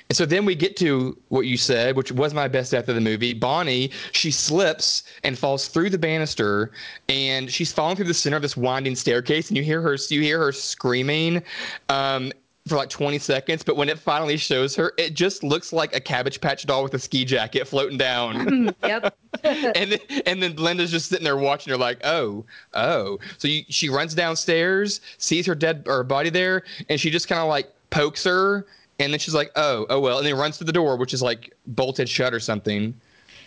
[0.10, 2.96] And so then we get to what you said, which was my best death of
[2.96, 3.34] the movie.
[3.34, 6.72] Bonnie, she slips and falls through the banister,
[7.10, 10.22] and she's falling through the center of this winding staircase, and you hear her, you
[10.22, 11.42] hear her screaming.
[11.90, 12.32] Um,
[12.68, 16.00] for like 20 seconds, but when it finally shows her, it just looks like a
[16.00, 18.74] Cabbage Patch doll with a ski jacket floating down.
[18.84, 19.16] yep.
[19.44, 23.20] and then, and then Linda's just sitting there watching her like, oh, oh.
[23.38, 27.40] So you, she runs downstairs, sees her dead or body there, and she just kind
[27.40, 28.66] of like pokes her,
[29.00, 31.22] and then she's like, oh, oh well, and then runs to the door, which is
[31.22, 32.94] like bolted shut or something.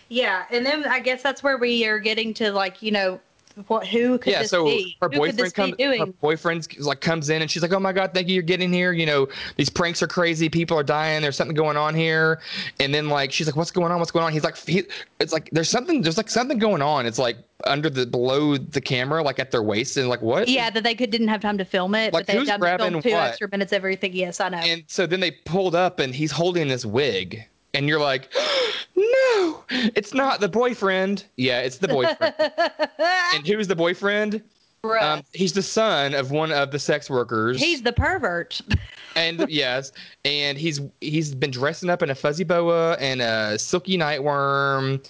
[0.09, 3.21] Yeah, and then I guess that's where we are getting to like you know
[3.67, 4.97] what who could yeah, this so be?
[5.01, 5.75] her who boyfriend comes.
[5.79, 8.73] Her boyfriend like comes in and she's like, "Oh my god, thank you, you're getting
[8.73, 8.93] here.
[8.93, 10.49] You know, these pranks are crazy.
[10.49, 11.23] People are dying.
[11.23, 12.41] There's something going on here."
[12.81, 13.99] And then like she's like, "What's going on?
[13.99, 14.85] What's going on?" He's like, he,
[15.21, 16.03] "It's like there's something.
[16.03, 17.07] There's like something going on.
[17.07, 20.71] It's like under the below the camera, like at their waist, and like what?" Yeah,
[20.71, 22.79] that they could didn't have time to film it, Like, but they who's had time
[22.79, 23.29] to film grabbing two what?
[23.29, 24.13] extra minutes everything.
[24.13, 24.59] Yes, I know.
[24.59, 27.45] And so then they pulled up and he's holding this wig.
[27.75, 28.33] And you're like,
[28.97, 31.25] no, it's not the boyfriend.
[31.37, 32.35] Yeah, it's the boyfriend.
[33.35, 34.43] and who's the boyfriend?
[34.85, 37.61] Um, he's the son of one of the sex workers.
[37.61, 38.61] He's the pervert.
[39.17, 39.93] and yes,
[40.25, 45.05] and he's he's been dressing up in a fuzzy boa and a silky nightworm.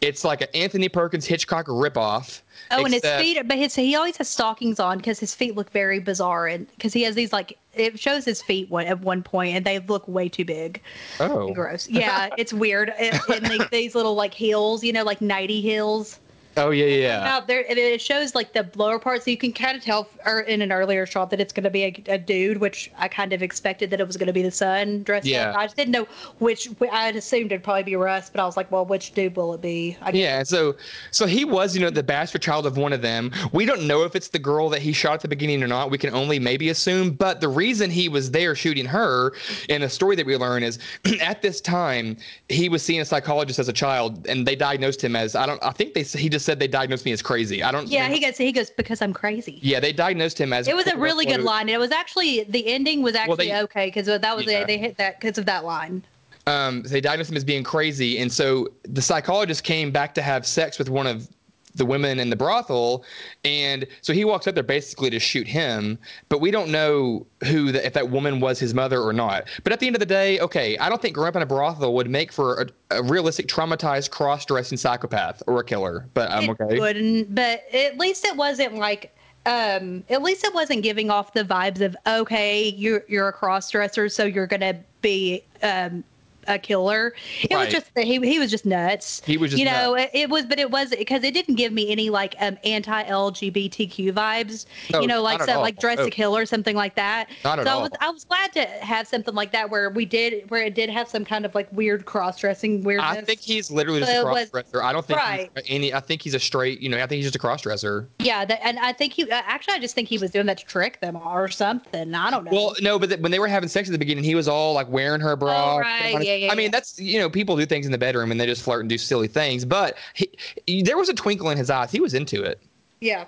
[0.00, 2.42] It's like an Anthony Perkins Hitchcock ripoff.
[2.76, 5.70] Oh, and his feet, but his he always has stockings on because his feet look
[5.70, 9.22] very bizarre, and because he has these like it shows his feet one, at one
[9.22, 10.80] point, and they look way too big,
[11.20, 11.88] Oh, gross.
[11.88, 12.92] Yeah, it's weird.
[12.98, 16.18] And, and they, these little like heels, you know, like nighty heels.
[16.56, 17.34] Oh yeah, yeah.
[17.34, 20.08] Out there, and it shows like the lower part, so you can kind of tell
[20.26, 23.08] or in an earlier shot that it's going to be a, a dude, which I
[23.08, 25.50] kind of expected that it was going to be the son dressed Yeah.
[25.50, 25.56] up.
[25.56, 26.06] I just didn't know
[26.38, 26.68] which.
[26.92, 29.54] I had assumed it'd probably be Russ, but I was like, well, which dude will
[29.54, 29.96] it be?
[30.12, 30.76] Yeah, so
[31.10, 33.32] so he was, you know, the bastard child of one of them.
[33.52, 35.90] We don't know if it's the girl that he shot at the beginning or not.
[35.90, 37.10] We can only maybe assume.
[37.12, 39.32] But the reason he was there shooting her,
[39.68, 40.78] in a story that we learn, is
[41.20, 42.16] at this time
[42.48, 45.62] he was seeing a psychologist as a child, and they diagnosed him as I don't.
[45.62, 47.62] I think they he just said they diagnosed me as crazy.
[47.62, 47.88] I don't.
[47.88, 48.36] Yeah, he goes.
[48.36, 49.58] He goes because I'm crazy.
[49.62, 50.68] Yeah, they diagnosed him as.
[50.68, 51.68] It was a really good line.
[51.68, 54.64] It was actually the ending was actually they- okay because that was Yeah.
[54.64, 56.04] they hit that because of that line.
[56.46, 60.46] um, they diagnosed him as being crazy, and so the psychologist came back to have
[60.46, 61.26] sex with one of
[61.74, 63.04] the women in the brothel,
[63.44, 67.72] and so he walks up there basically to shoot him, but we don't know who
[67.72, 69.44] the, if that woman was his mother or not.
[69.62, 71.46] But at the end of the day, okay, I don't think growing up in a
[71.46, 76.06] brothel would make for a, a realistic traumatized cross-dressing psychopath or a killer.
[76.14, 76.64] But I'm okay.
[76.64, 76.80] it okay.
[76.80, 79.14] wouldn't, but at least it wasn't like.
[79.46, 83.70] Um, at least it wasn't giving off the vibes of okay, you're you're a cross
[83.70, 86.02] dresser, so you're gonna be um
[86.48, 87.14] a killer.
[87.42, 87.64] It Right.
[87.66, 89.22] was just that he he was just nuts.
[89.24, 91.72] He was just you know it, it was, but it was because it didn't give
[91.72, 94.66] me any like um anti LGBTQ vibes.
[94.92, 97.28] No, you know, like at some, like dress to kill or something like that.
[97.44, 97.78] Not at so all.
[97.80, 100.74] I was I was glad to have something like that where we did where it
[100.74, 103.10] did have some kind of like weird cross dressing weirdness.
[103.18, 104.82] I think he's literally just So a it cross-dresser.
[104.82, 105.50] I don't think Right.
[105.54, 105.94] he's any.
[105.94, 106.80] I think he's a straight.
[106.80, 108.08] You know, I think he's just a cross-dresser.
[108.18, 110.58] Yeah, that, and I think he uh, actually I just think he was doing that
[110.58, 112.14] to trick them or something.
[112.14, 112.50] I don't know.
[112.52, 114.72] Well, no, but th- when they were having sex at the beginning, he was all
[114.74, 115.76] like wearing her bra.
[115.76, 116.22] Oh, right.
[116.24, 116.70] Yeah, yeah, I mean, yeah.
[116.70, 118.98] that's you know, people do things in the bedroom and they just flirt and do
[118.98, 119.64] silly things.
[119.64, 120.30] But he,
[120.66, 121.90] he- there was a twinkle in his eyes.
[121.90, 122.60] He was into it.
[123.00, 123.24] yeah.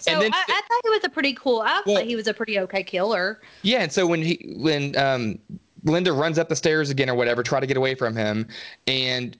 [0.00, 1.60] So then- I, I thought he was a pretty cool.
[1.60, 3.40] I Well- thought he was a pretty okay killer.
[3.62, 5.38] Yeah, and so when he when um
[5.84, 8.46] Linda runs up the stairs again or whatever, try to get away from him,
[8.86, 9.36] and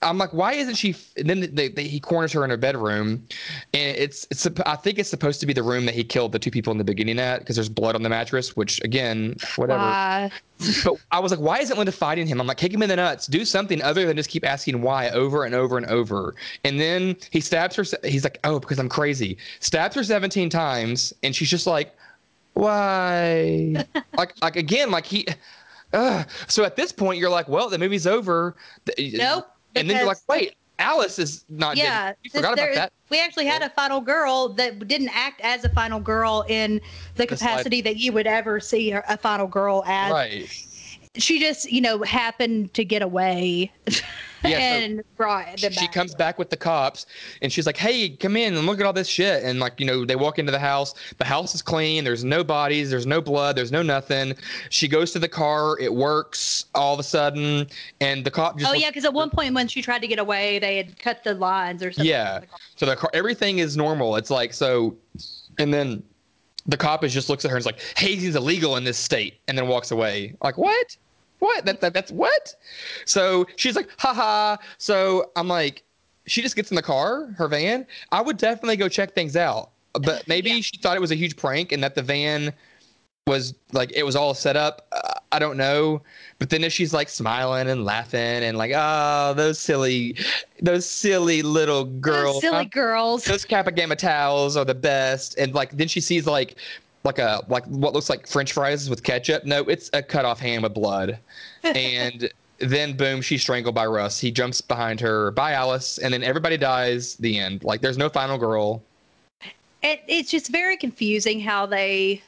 [0.00, 0.90] I'm like, why isn't she?
[0.90, 3.26] f- And then they, they, he corners her in her bedroom,
[3.74, 4.46] and it's it's.
[4.64, 6.78] I think it's supposed to be the room that he killed the two people in
[6.78, 8.54] the beginning at because there's blood on the mattress.
[8.54, 9.80] Which again, whatever.
[9.80, 10.30] Why?
[10.84, 12.40] but I was like, why isn't Linda fighting him?
[12.40, 13.26] I'm like, kick him in the nuts.
[13.26, 16.36] Do something other than just keep asking why over and over and over.
[16.62, 17.84] And then he stabs her.
[18.04, 19.36] He's like, oh, because I'm crazy.
[19.58, 21.92] Stabs her 17 times, and she's just like,
[22.54, 23.84] why?
[24.16, 25.26] like, like again, like he.
[25.92, 28.54] Uh, so at this point, you're like, well, the movie's over.
[28.98, 29.48] Nope.
[29.80, 32.92] And then you're like, wait, Alice is not Yeah, forgot about that.
[33.10, 36.80] We actually had a final girl that didn't act as a final girl in
[37.16, 40.12] the capacity that you would ever see a final girl as.
[40.12, 40.64] Right.
[41.16, 43.72] She just, you know, happened to get away
[44.44, 47.06] Yeah, so- and brought them she comes back with the cops
[47.42, 49.42] and she's like hey come in and look at all this shit.
[49.42, 50.94] And like you know they walk into the house.
[51.18, 52.04] The house is clean.
[52.04, 52.90] There's no bodies.
[52.90, 53.56] There's no blood.
[53.56, 54.34] There's no nothing.
[54.70, 55.78] She goes to the car.
[55.80, 57.66] It works all of a sudden.
[58.00, 60.18] And the cop just Oh yeah, because at one point when she tried to get
[60.18, 62.08] away, they had cut the lines or something.
[62.08, 62.40] yeah.
[62.76, 64.16] So the car everything is normal.
[64.16, 64.96] It's like so
[65.58, 66.02] and then
[66.66, 69.40] the cop is just looks at her and is like hazing's illegal in this state
[69.48, 70.34] and then walks away.
[70.42, 70.96] Like what
[71.38, 71.64] what?
[71.64, 72.54] That, that that's what?
[73.04, 74.56] So she's like haha.
[74.78, 75.82] So i'm like
[76.26, 77.86] she just gets in the car her van.
[78.12, 80.60] I would definitely go check things out but maybe Yeah.
[80.60, 82.52] she thought it was a huge prank and that the van
[83.26, 84.86] was like it was all set up.
[84.92, 86.00] Uh, i don't know.
[86.38, 90.16] But then if she's like smiling and laughing and like oh those silly
[90.62, 93.24] those silly little Those girls silly I'm- girls.
[93.24, 95.36] those Kappa Gamma towels are the best.
[95.38, 96.56] And like then she sees like
[97.04, 99.44] like a like what looks like French fries with ketchup.
[99.44, 101.18] No, it's a cut off hand with blood.
[101.64, 104.18] And then boom, she's strangled by Russ.
[104.18, 107.14] He jumps behind her by Alice, and then everybody dies.
[107.14, 107.64] The end.
[107.64, 108.82] Like there's no final girl.
[109.82, 112.22] It, it's just very confusing how they.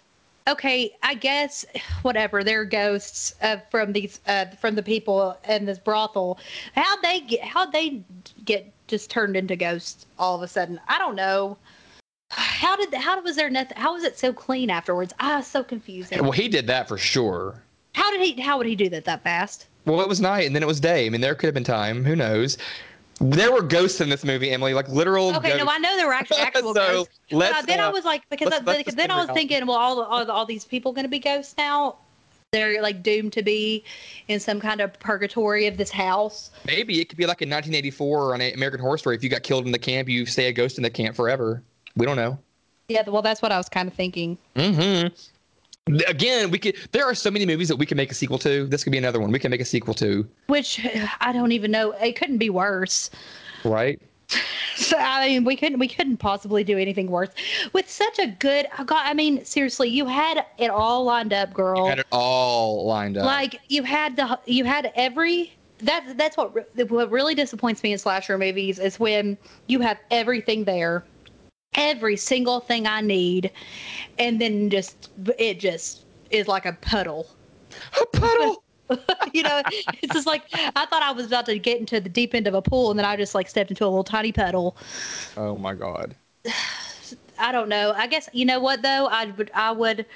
[0.48, 1.64] Okay, I guess
[2.02, 2.42] whatever.
[2.42, 6.38] They're ghosts uh, from these uh, from the people in this brothel.
[6.74, 8.02] How they get how they
[8.44, 10.80] get just turned into ghosts all of a sudden?
[10.88, 11.56] I don't know.
[12.40, 13.76] How did how was there nothing?
[13.76, 15.12] How was it so clean afterwards?
[15.20, 16.22] Ah, so confusing.
[16.22, 17.62] Well, he did that for sure.
[17.94, 18.40] How did he?
[18.40, 19.66] How would he do that that fast?
[19.84, 21.06] Well, it was night and then it was day.
[21.06, 22.04] I mean, there could have been time.
[22.04, 22.58] Who knows?
[23.20, 25.34] There were ghosts in this movie, Emily, like literal.
[25.36, 25.64] Okay, ghosts.
[25.64, 27.20] no, I know there were actually actual So, ghosts.
[27.30, 29.30] But let's, I- then I uh, was like, because let's- I, let's then I was
[29.30, 31.96] thinking, well, all, all all these people going to be ghosts now?
[32.52, 33.84] They're like doomed to be
[34.26, 36.50] in some kind of purgatory of this house.
[36.66, 39.14] Maybe it could be like in 1984 on an American Horror Story.
[39.14, 41.62] If you got killed in the camp, you stay a ghost in the camp forever.
[41.96, 42.38] We don't know.
[42.88, 44.36] Yeah, well, that's what I was kind of thinking.
[44.56, 45.08] Mm-hmm.
[46.08, 46.76] Again, we could.
[46.92, 48.66] There are so many movies that we can make a sequel to.
[48.66, 49.32] This could be another one.
[49.32, 50.80] We can make a sequel to, Which
[51.20, 51.92] I don't even know.
[51.92, 53.10] It couldn't be worse.
[53.64, 54.00] right?
[54.76, 57.28] So, I mean, we couldn't we couldn't possibly do anything worse
[57.74, 58.66] with such a good.
[58.78, 59.04] I got.
[59.04, 61.82] I mean, seriously, you had it all lined up, girl.
[61.84, 63.26] You had it all lined up.
[63.26, 65.52] like you had the you had every.
[65.80, 66.54] That that's what
[66.90, 71.04] what really disappoints me in slasher movies is when you have everything there,
[71.74, 73.50] every single thing I need,
[74.18, 77.26] and then just it just is like a puddle.
[78.00, 78.62] a puddle.
[79.32, 79.62] you know,
[80.02, 82.54] it's just like I thought I was about to get into the deep end of
[82.54, 84.76] a pool, and then I just like stepped into a little tiny puddle.
[85.36, 86.16] oh my god.
[87.38, 87.92] I don't know.
[87.96, 89.06] I guess you know what though.
[89.06, 90.06] I would I would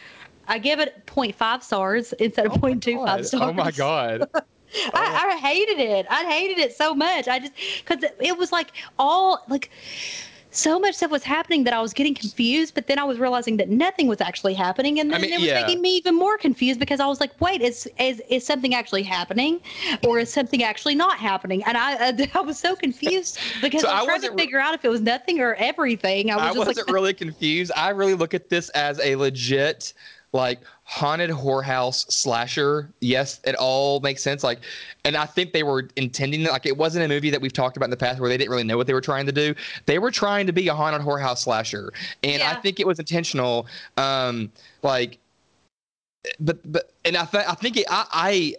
[0.47, 3.35] I give it 0.5 stars instead of 0.25 stars.
[3.35, 4.29] Oh my god.
[4.35, 4.41] Oh
[4.93, 6.07] I, I hated it.
[6.11, 7.29] I hated it so much.
[7.29, 9.71] I just because it was like all like
[10.57, 12.75] so much stuff was happening that I was getting confused.
[12.75, 15.41] But then I was realizing that nothing was actually happening, and I then mean, it
[15.41, 15.63] was yeah.
[15.63, 19.03] making me even more confused because I was like, wait, is is is something actually
[19.03, 19.61] happening,
[20.07, 21.63] or is something actually not happening?
[21.65, 24.33] And I I, I was so confused because So I was I trying to wasn't
[24.37, 26.31] re- figure out if it was nothing or everything.
[26.31, 27.73] I was I wasn't like, really confused.
[27.77, 29.93] I really look at this as a legit,
[30.33, 32.91] like haunted whorehouse slasher.
[33.01, 34.45] Yes, it all makes sense.
[34.45, 34.61] Like,
[35.05, 36.51] and I think they were intending it.
[36.51, 38.51] Like, it wasn't a movie that we've talked about in the past where they didn't
[38.51, 39.55] really know what they were trying to do.
[39.87, 41.93] They were trying to be a haunted whorehouse slasher,
[42.23, 43.67] and I think it was intentional.
[43.97, 45.19] Um, like,
[46.39, 48.55] but but and I th- I think it, I I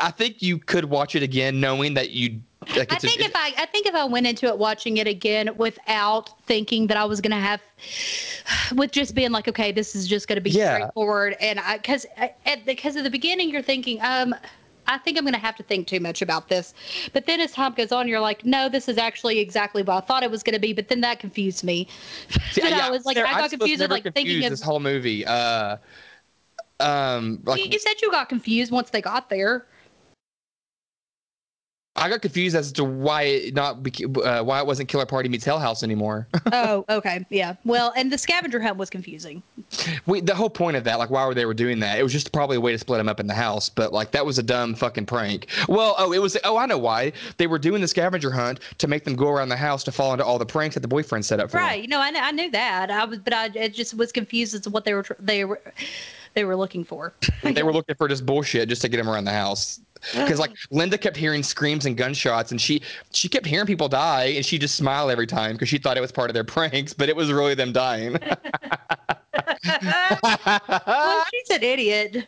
[0.00, 2.40] I think you could watch it again knowing that you.
[2.76, 4.96] Like I it's a- think if I, I think if I went into it watching
[4.96, 7.60] it again without thinking that I was gonna have,
[8.74, 10.74] with just being like, okay, this is just gonna be Yeah.
[10.74, 14.34] straightforward, and I, because at because at the beginning you're thinking, um,
[14.88, 16.74] I think I'm gonna have to think too much about this,
[17.12, 20.06] but then as time goes on, you're like, no, this is actually exactly what I
[20.06, 21.86] thought it was gonna be, but then that confused me.
[22.50, 24.50] See, but I was like, Sarah, I got to confused with like thinking confuse of.
[24.50, 25.24] this whole movie.
[25.26, 25.76] Uh,
[26.80, 29.66] um, like you said you got confused once they got there.
[31.96, 33.78] I got confused as to why it not
[34.24, 36.28] uh, why it wasn't Killer Party meets Hell House anymore.
[36.52, 37.56] oh, okay, yeah.
[37.64, 39.42] Well, and the scavenger hunt was confusing.
[40.06, 41.98] we, the whole point of that, like, why were they were doing that?
[41.98, 43.68] It was just probably a way to split them up in the house.
[43.68, 45.48] But like, that was a dumb fucking prank.
[45.68, 46.36] Well, oh, it was.
[46.44, 49.48] Oh, I know why they were doing the scavenger hunt to make them go around
[49.48, 51.66] the house to fall into all the pranks that the boyfriend set up for them.
[51.66, 51.82] Right.
[51.82, 52.90] You know, I, I knew that.
[52.90, 55.60] I was, but I it just was confused as to what they were they were
[56.34, 57.14] they were looking for.
[57.42, 59.80] They were looking for just bullshit just to get him around the house.
[60.12, 60.66] Because like mm.
[60.70, 62.82] Linda kept hearing screams and gunshots, and she
[63.12, 66.00] she kept hearing people die, and she just smiled every time because she thought it
[66.00, 68.12] was part of their pranks, but it was really them dying.
[70.86, 72.26] well, she's an idiot.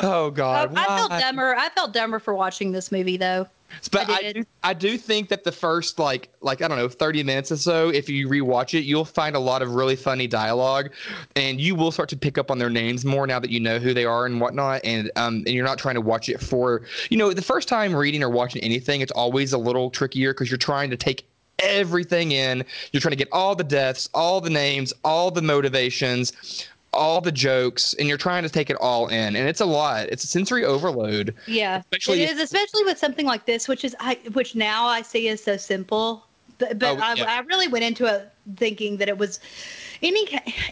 [0.00, 0.72] oh God!
[0.74, 1.54] Oh, I felt dumber.
[1.56, 3.46] I felt dumber for watching this movie though.
[3.90, 6.88] But I I, do, I do think that the first like like I don't know
[6.88, 10.26] 30 minutes or so, if you rewatch it, you'll find a lot of really funny
[10.26, 10.90] dialogue,
[11.36, 13.78] and you will start to pick up on their names more now that you know
[13.78, 14.80] who they are and whatnot.
[14.84, 17.94] And um and you're not trying to watch it for you know the first time
[17.94, 21.26] reading or watching anything, it's always a little trickier because you're trying to take
[21.58, 22.64] everything in.
[22.92, 26.32] You're trying to get all the deaths, all the names, all the motivations.
[26.94, 30.08] All the jokes, and you're trying to take it all in, and it's a lot.
[30.10, 31.34] It's a sensory overload.
[31.46, 35.02] Yeah, Especially it is, especially with something like this, which is I, which now I
[35.02, 36.26] see as so simple.
[36.58, 37.24] But, but Oh, I, yeah.
[37.28, 39.40] I really went into it thinking that it was
[40.02, 40.26] any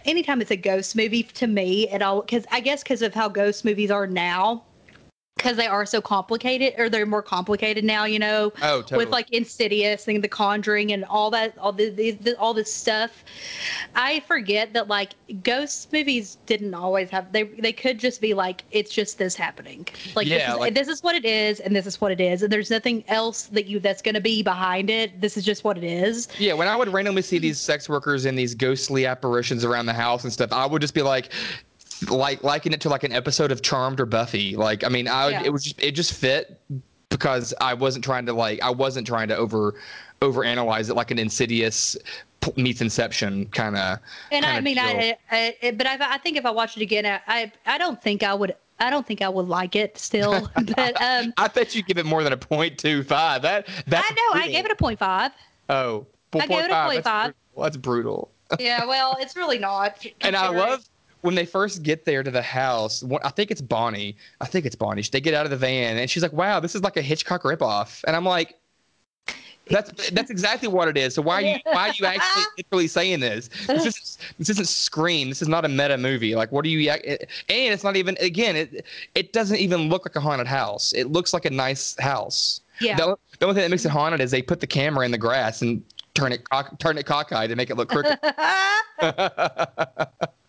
[0.05, 3.29] anytime it's a ghost movie to me at all because I guess because of how
[3.29, 4.63] ghost movies are now.
[5.40, 8.53] Because they are so complicated, or they're more complicated now, you know.
[8.61, 8.98] Oh, totally.
[8.98, 12.72] with like Insidious and The Conjuring and all that, all the, the, the all this
[12.72, 13.24] stuff.
[13.94, 18.64] I forget that like ghost movies didn't always have they they could just be like
[18.70, 19.87] it's just this happening.
[20.14, 22.20] Like, this, Yeah, is, like- this is what it is, and this is what it
[22.20, 25.22] is, and there's nothing else that you that's going to be behind it.
[25.22, 26.29] This is just what it is.
[26.38, 29.94] Yeah, when I would randomly see these sex workers and these ghostly apparitions around the
[29.94, 31.33] house and stuff, I would just be like,
[32.09, 34.57] like liking it to like an episode of Charmed or Buffy.
[34.57, 35.43] Like, I mean, I Yeah.
[35.45, 36.61] it was just it just fit
[37.09, 39.75] because I wasn't trying to like I wasn't trying to over
[40.23, 41.97] over analyze it like an Insidious
[42.57, 43.99] meets Inception kind of.
[44.33, 44.79] And I mean.
[44.79, 47.79] I, I, I but I, I think if I watched it again, I, I I
[47.79, 48.55] don't think I would.
[48.83, 50.51] I don't think I would like it still.
[50.77, 53.43] but um, I bet you give it more than a point two five.
[53.43, 55.33] That that's I know I gave it a point five.
[55.69, 56.07] oh.
[56.33, 57.35] I gave it a 0.5, point that's five.
[57.35, 57.63] brutal.
[57.65, 58.31] That's brutal.
[58.61, 60.07] yeah, well, it's really not.
[60.20, 60.85] and I love
[61.23, 63.05] when they first get there to the house.
[63.23, 64.16] I think it's Bonnie.
[64.41, 65.03] I think it's Bonnie.
[65.03, 67.43] They get out of the van, and she's like, "Wow, this is like a Hitchcock
[67.43, 68.59] ripoff." And I'm like,
[69.68, 72.89] "That's that's exactly what it is." So why are you why are you actually literally
[72.89, 73.49] saying this?
[73.66, 75.29] This isn't this isn't Scream.
[75.29, 76.35] This is not a meta movie.
[76.35, 76.91] Like, what are you?
[76.91, 77.16] ac- eh,
[77.49, 78.16] And it's not even.
[78.21, 80.93] Again, it it doesn't even look like a haunted house.
[80.93, 82.61] It looks like a nice house.
[82.81, 82.97] Yeah.
[82.97, 85.18] The, the only thing that makes it haunted is they put the camera in the
[85.18, 85.83] grass and
[86.14, 88.18] turn it cock, turn it cockeyed to make it look crooked.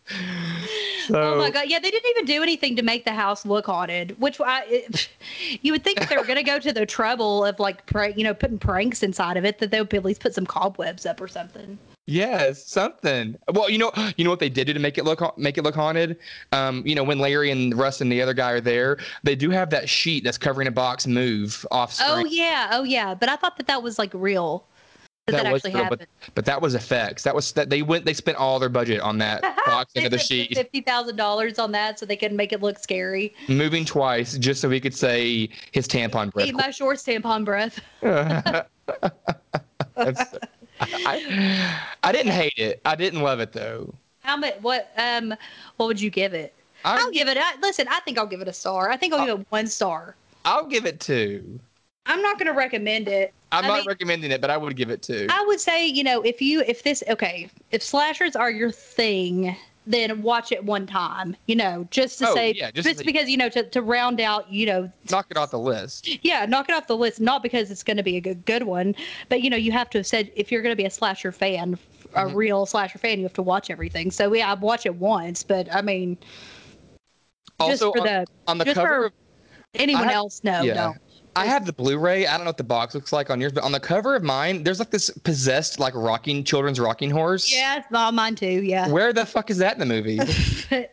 [1.07, 1.65] so, oh my god!
[1.67, 4.19] Yeah, they didn't even do anything to make the house look haunted.
[4.19, 5.09] Which I, it,
[5.61, 8.17] you would think if they were going to go to the trouble of like, prank,
[8.17, 11.05] you know, putting pranks inside of it, that they would at least put some cobwebs
[11.05, 11.77] up or something.
[12.07, 13.37] Yes, something.
[13.53, 15.63] Well, you know, you know what they did do to make it look make it
[15.63, 16.17] look haunted.
[16.51, 19.49] Um, you know, when Larry and Russ and the other guy are there, they do
[19.51, 22.09] have that sheet that's covering a box move off screen.
[22.11, 23.13] Oh yeah, oh yeah.
[23.13, 24.65] But I thought that that was like real.
[25.31, 26.05] That, that, was happened.
[26.21, 27.23] but but that was effects.
[27.23, 30.17] That was that they went they spent all their budget on that box into the
[30.17, 33.33] sheet, Fifty thousand dollars on that, so they couldn't make it look scary.
[33.47, 36.47] moving twice just so he could say his tampon breath.
[36.47, 37.79] Eat my shorts, tampon breath.
[40.83, 42.81] I, I didn't hate it.
[42.85, 43.93] I didn't love it though.
[44.21, 44.55] How much?
[44.61, 44.91] What?
[44.97, 45.35] Um,
[45.77, 46.53] what would you give it?
[46.83, 47.37] I, I'll give it.
[47.39, 48.89] I, listen, I think I'll give it a star.
[48.89, 50.15] I think I'll give it one star.
[50.45, 51.59] I'll give it two.
[52.05, 53.33] I'm not going to recommend it.
[53.51, 55.27] I'm I not mean- recommending it, but I would give it two.
[55.29, 59.55] I would say, you know, if you if this okay, if slashers are your thing,
[59.85, 61.35] then watch it one time.
[61.47, 64.19] You know, just to Oh, say, yeah, just, just because you know to to round
[64.21, 66.07] out, you know, Knock it off the list.
[66.23, 67.19] yeah, knock it off the list.
[67.19, 68.95] Not because it's going to be a good good one,
[69.29, 71.31] but you know, you have to have said if you're going to be a slasher
[71.31, 71.77] fan,
[72.15, 72.35] a Mhm.
[72.35, 74.11] real slasher fan, you have to watch everything.
[74.11, 76.17] So yeah, I watch it once, but I mean,
[77.59, 79.13] just for on, the on the just cover, for of,
[79.75, 80.73] anyone have- else, no, yeah.
[80.73, 80.93] no.
[81.35, 82.27] I have the Blu-ray.
[82.27, 84.23] I don't know what the box looks like on yours, but on the cover of
[84.23, 87.51] mine, there's like this possessed, like rocking children's rocking horse.
[87.51, 88.61] Yeah, it's all mine too.
[88.63, 88.89] Yeah.
[88.89, 90.17] Where the fuck is that in the movie?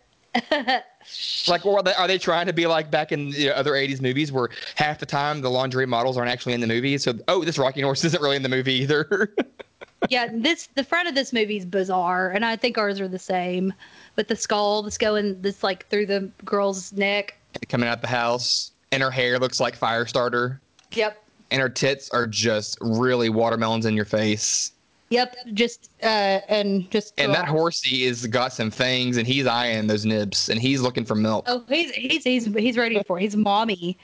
[1.49, 4.01] like, are they, are they trying to be like back in you know, other '80s
[4.01, 6.99] movies where half the time the lingerie models aren't actually in the movie?
[6.99, 9.35] So, oh, this rocking horse isn't really in the movie either.
[10.09, 13.19] yeah, this the front of this movie is bizarre, and I think ours are the
[13.19, 13.73] same.
[14.15, 17.37] With the skull that's going this like through the girl's neck.
[17.69, 20.59] Coming out the house, and her hair looks like Firestarter,
[20.93, 21.23] Yep.
[21.51, 24.73] and her tits are just really watermelons in your face.
[25.11, 25.37] Yep.
[25.55, 30.05] Just uh and just And that horsey is got some fangs, and he's eyeing those
[30.05, 31.45] nibs, and he's looking for milk.
[31.49, 33.23] Oh, he's he's he's he's ready for it.
[33.23, 33.97] He's mommy.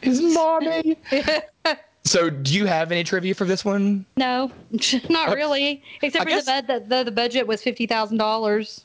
[0.00, 0.96] His mommy.
[2.04, 4.06] So, do you have any trivia for this one?
[4.16, 4.50] no,
[5.10, 5.82] not really.
[6.00, 8.84] Except I for guess- the the, the budget was fifty thousand dollars.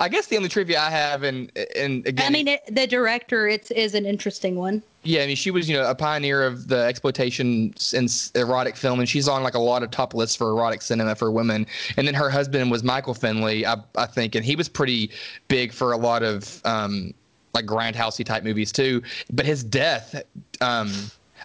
[0.00, 3.48] I guess the only trivia I have, and and again, I mean, it, the director
[3.48, 4.82] it's is an interesting one.
[5.02, 9.00] yeah, I mean, she was you know a pioneer of the exploitation and erotic film,
[9.00, 11.66] and she's on like a lot of top lists for erotic cinema for women.
[11.96, 15.10] And then her husband was Michael Findlay, I, I think, and he was pretty
[15.48, 17.12] big for a lot of um,
[17.54, 19.02] like grindhousey type movies too.
[19.32, 20.22] But his death,
[20.60, 20.92] um,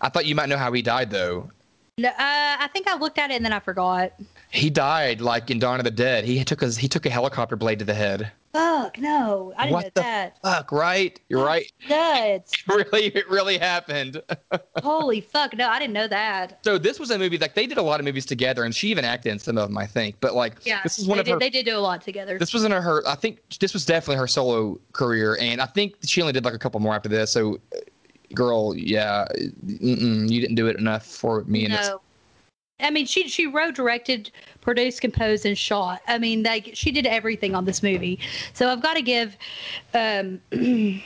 [0.01, 1.49] I thought you might know how he died though.
[1.99, 4.13] No, uh, I think I looked at it and then I forgot.
[4.57, 6.25] He died like in Dawn of the Dead.
[6.25, 8.31] He took a he took a helicopter blade to the head.
[8.53, 10.37] Fuck no, I didn't What know the that.
[10.41, 11.19] Fuck, right?
[11.29, 11.71] You're right.
[11.89, 12.53] Nuts.
[12.67, 14.19] really, it really happened.
[14.81, 15.55] Holy fuck!
[15.55, 16.57] No, I didn't know that.
[16.63, 18.87] So this was a movie like they did a lot of movies together, and she
[18.87, 20.15] even acted in some of them, I think.
[20.21, 21.39] But like, Yeah, this is one they of did, her.
[21.39, 22.39] They did do a lot together.
[22.39, 23.07] This wasn't her.
[23.07, 26.55] I think this was definitely her solo career, and I think she only did like
[26.55, 27.31] a couple more after this.
[27.31, 27.79] So, uh,
[28.33, 29.27] girl, yeah,
[29.67, 31.65] you didn't do it enough for me.
[31.65, 31.87] And this.
[31.89, 32.01] no,
[32.79, 36.01] I mean she she wrote, directed, produced, composed, and shot.
[36.07, 38.19] I mean, like she did everything on this movie.
[38.53, 39.35] So I've got to give,
[39.95, 40.39] um,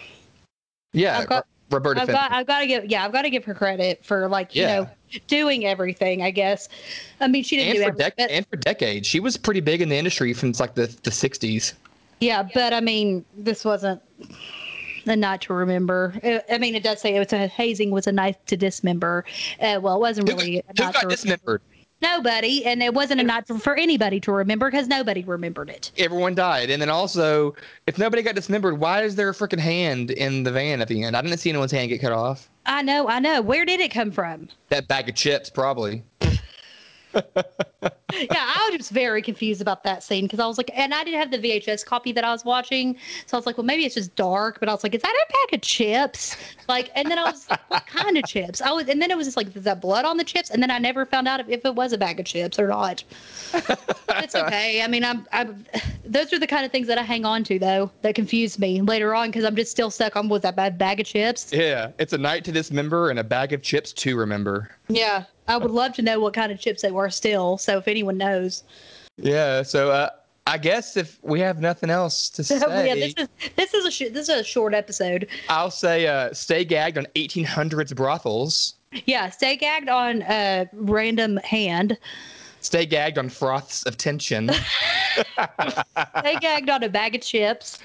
[0.93, 2.01] yeah, I've got- Roberta.
[2.01, 2.21] I've Fenton.
[2.27, 4.63] got I've got to give yeah I've got to give her credit for like you
[4.63, 4.79] Yeah.
[4.81, 4.89] know
[5.27, 6.21] doing everything.
[6.21, 6.67] I guess.
[7.21, 8.27] I mean she didn't and do for, everything.
[8.27, 11.11] dec- and for decades, she was pretty big in the industry from like the the
[11.11, 11.71] '60s.
[12.19, 14.01] Yeah, but I mean, this wasn't
[15.05, 16.13] a night to remember.
[16.49, 19.25] I mean, it does say it was a hazing was a night to dismember.
[19.59, 21.61] Uh, well, it wasn't Who, really a who got to dismembered?
[22.01, 25.91] Nobody, and it wasn't a night for, for anybody to remember because nobody remembered it.
[25.99, 30.09] Everyone died, and then also, if nobody got dismembered, why is there a freaking hand
[30.09, 31.15] in the van at the end?
[31.15, 32.49] I didn't see anyone's hand get cut off.
[32.65, 33.41] I know, I know.
[33.41, 34.49] Where did it come from?
[34.69, 36.03] That bag of chips, probably.
[38.13, 41.03] yeah, I was just very confused about that scene because I was like, and I
[41.03, 42.95] didn't have the VHS copy that I was watching,
[43.25, 44.59] so I was like, well, maybe it's just dark.
[44.59, 46.35] But I was like, is that a bag of chips?
[46.67, 48.61] Like, and then I was, like, what kind of chips?
[48.61, 50.49] I was, and then it was just like, is that blood on the chips?
[50.49, 52.67] And then I never found out if, if it was a bag of chips or
[52.67, 53.03] not.
[53.53, 54.81] it's okay.
[54.81, 55.65] I mean, I'm, I'm,
[56.05, 58.81] those are the kind of things that I hang on to though that confuse me
[58.81, 61.51] later on because I'm just still stuck on was that bag of chips?
[61.51, 64.69] Yeah, it's a night to dismember and a bag of chips to remember.
[64.95, 67.57] Yeah, I would love to know what kind of chips they were still.
[67.57, 68.63] So if anyone knows,
[69.17, 69.63] Yeah.
[69.63, 70.09] So uh,
[70.47, 73.91] I guess if we have nothing else to say, yeah, this is this is a
[73.91, 75.27] sh- this is a short episode.
[75.49, 78.75] I'll say uh, stay gagged on 1800s brothels.
[79.05, 81.97] Yeah, stay gagged on a random hand.
[82.59, 84.51] Stay gagged on froths of tension.
[86.19, 87.79] stay gagged on a bag of chips.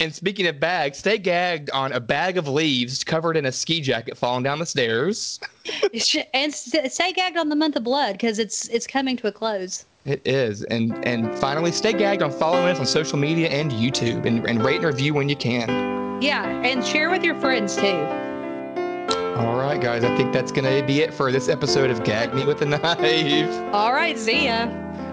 [0.00, 3.82] And speaking of bags, stay gagged on a bag of leaves covered in a ski
[3.82, 5.38] jacket falling down the stairs.
[6.34, 9.84] and stay gagged on the month of blood because it's it's coming to a close.
[10.06, 10.64] It is.
[10.64, 14.64] And and finally, stay gagged on following us on social media and YouTube and, and
[14.64, 16.22] rate and review when you can.
[16.22, 18.06] Yeah, and share with your friends too.
[19.36, 20.02] All right, guys.
[20.02, 22.66] I think that's going to be it for this episode of Gag Me with a
[22.66, 23.74] Knife.
[23.74, 24.66] All right, see ya.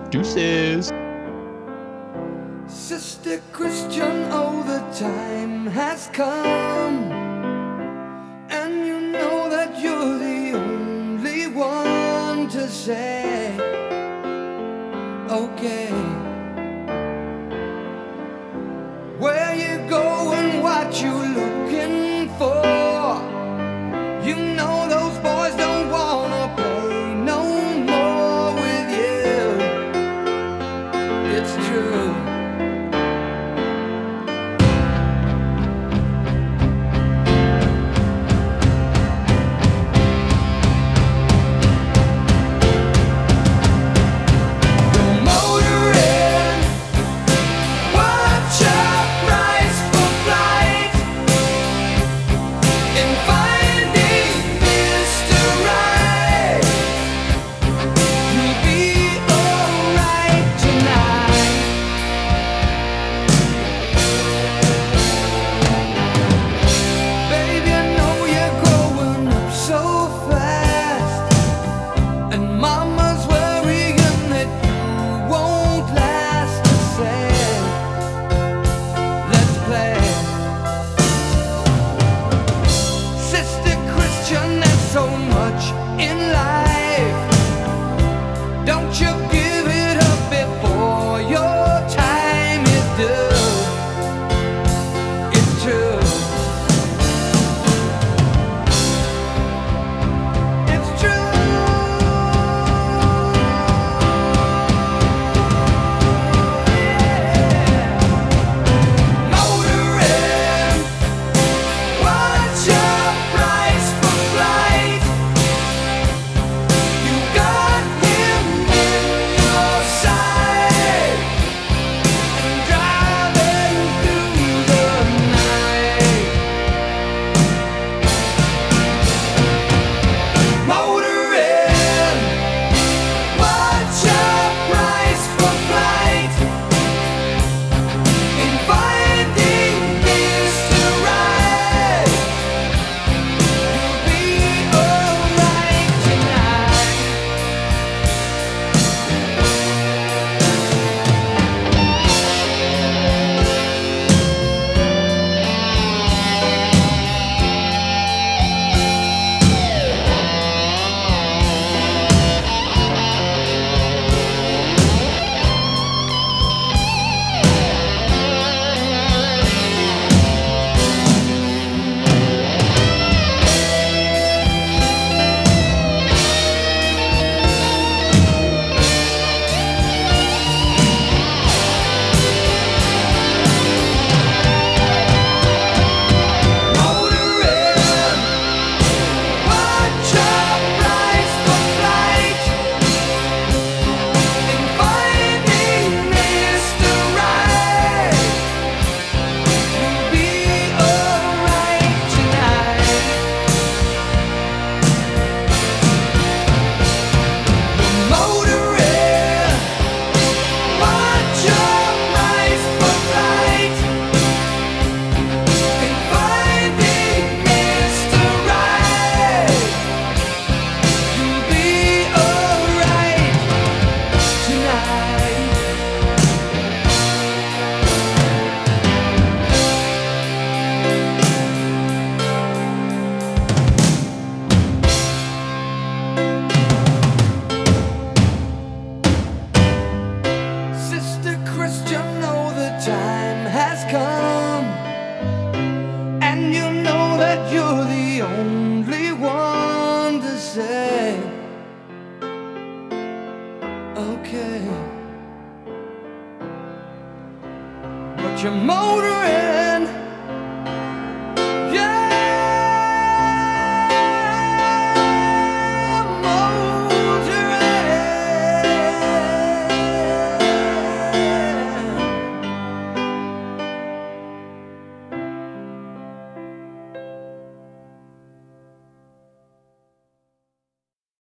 [0.10, 0.92] Deuces.
[2.68, 7.12] Sister Christian, oh, the time has come.
[8.50, 13.56] And you know that you're the only one to say,
[15.30, 15.92] okay.
[19.18, 22.64] Where you going, what you looking for?
[24.28, 27.42] You know those boys don't wanna play no
[27.92, 29.46] more with you.
[31.38, 31.97] It's true.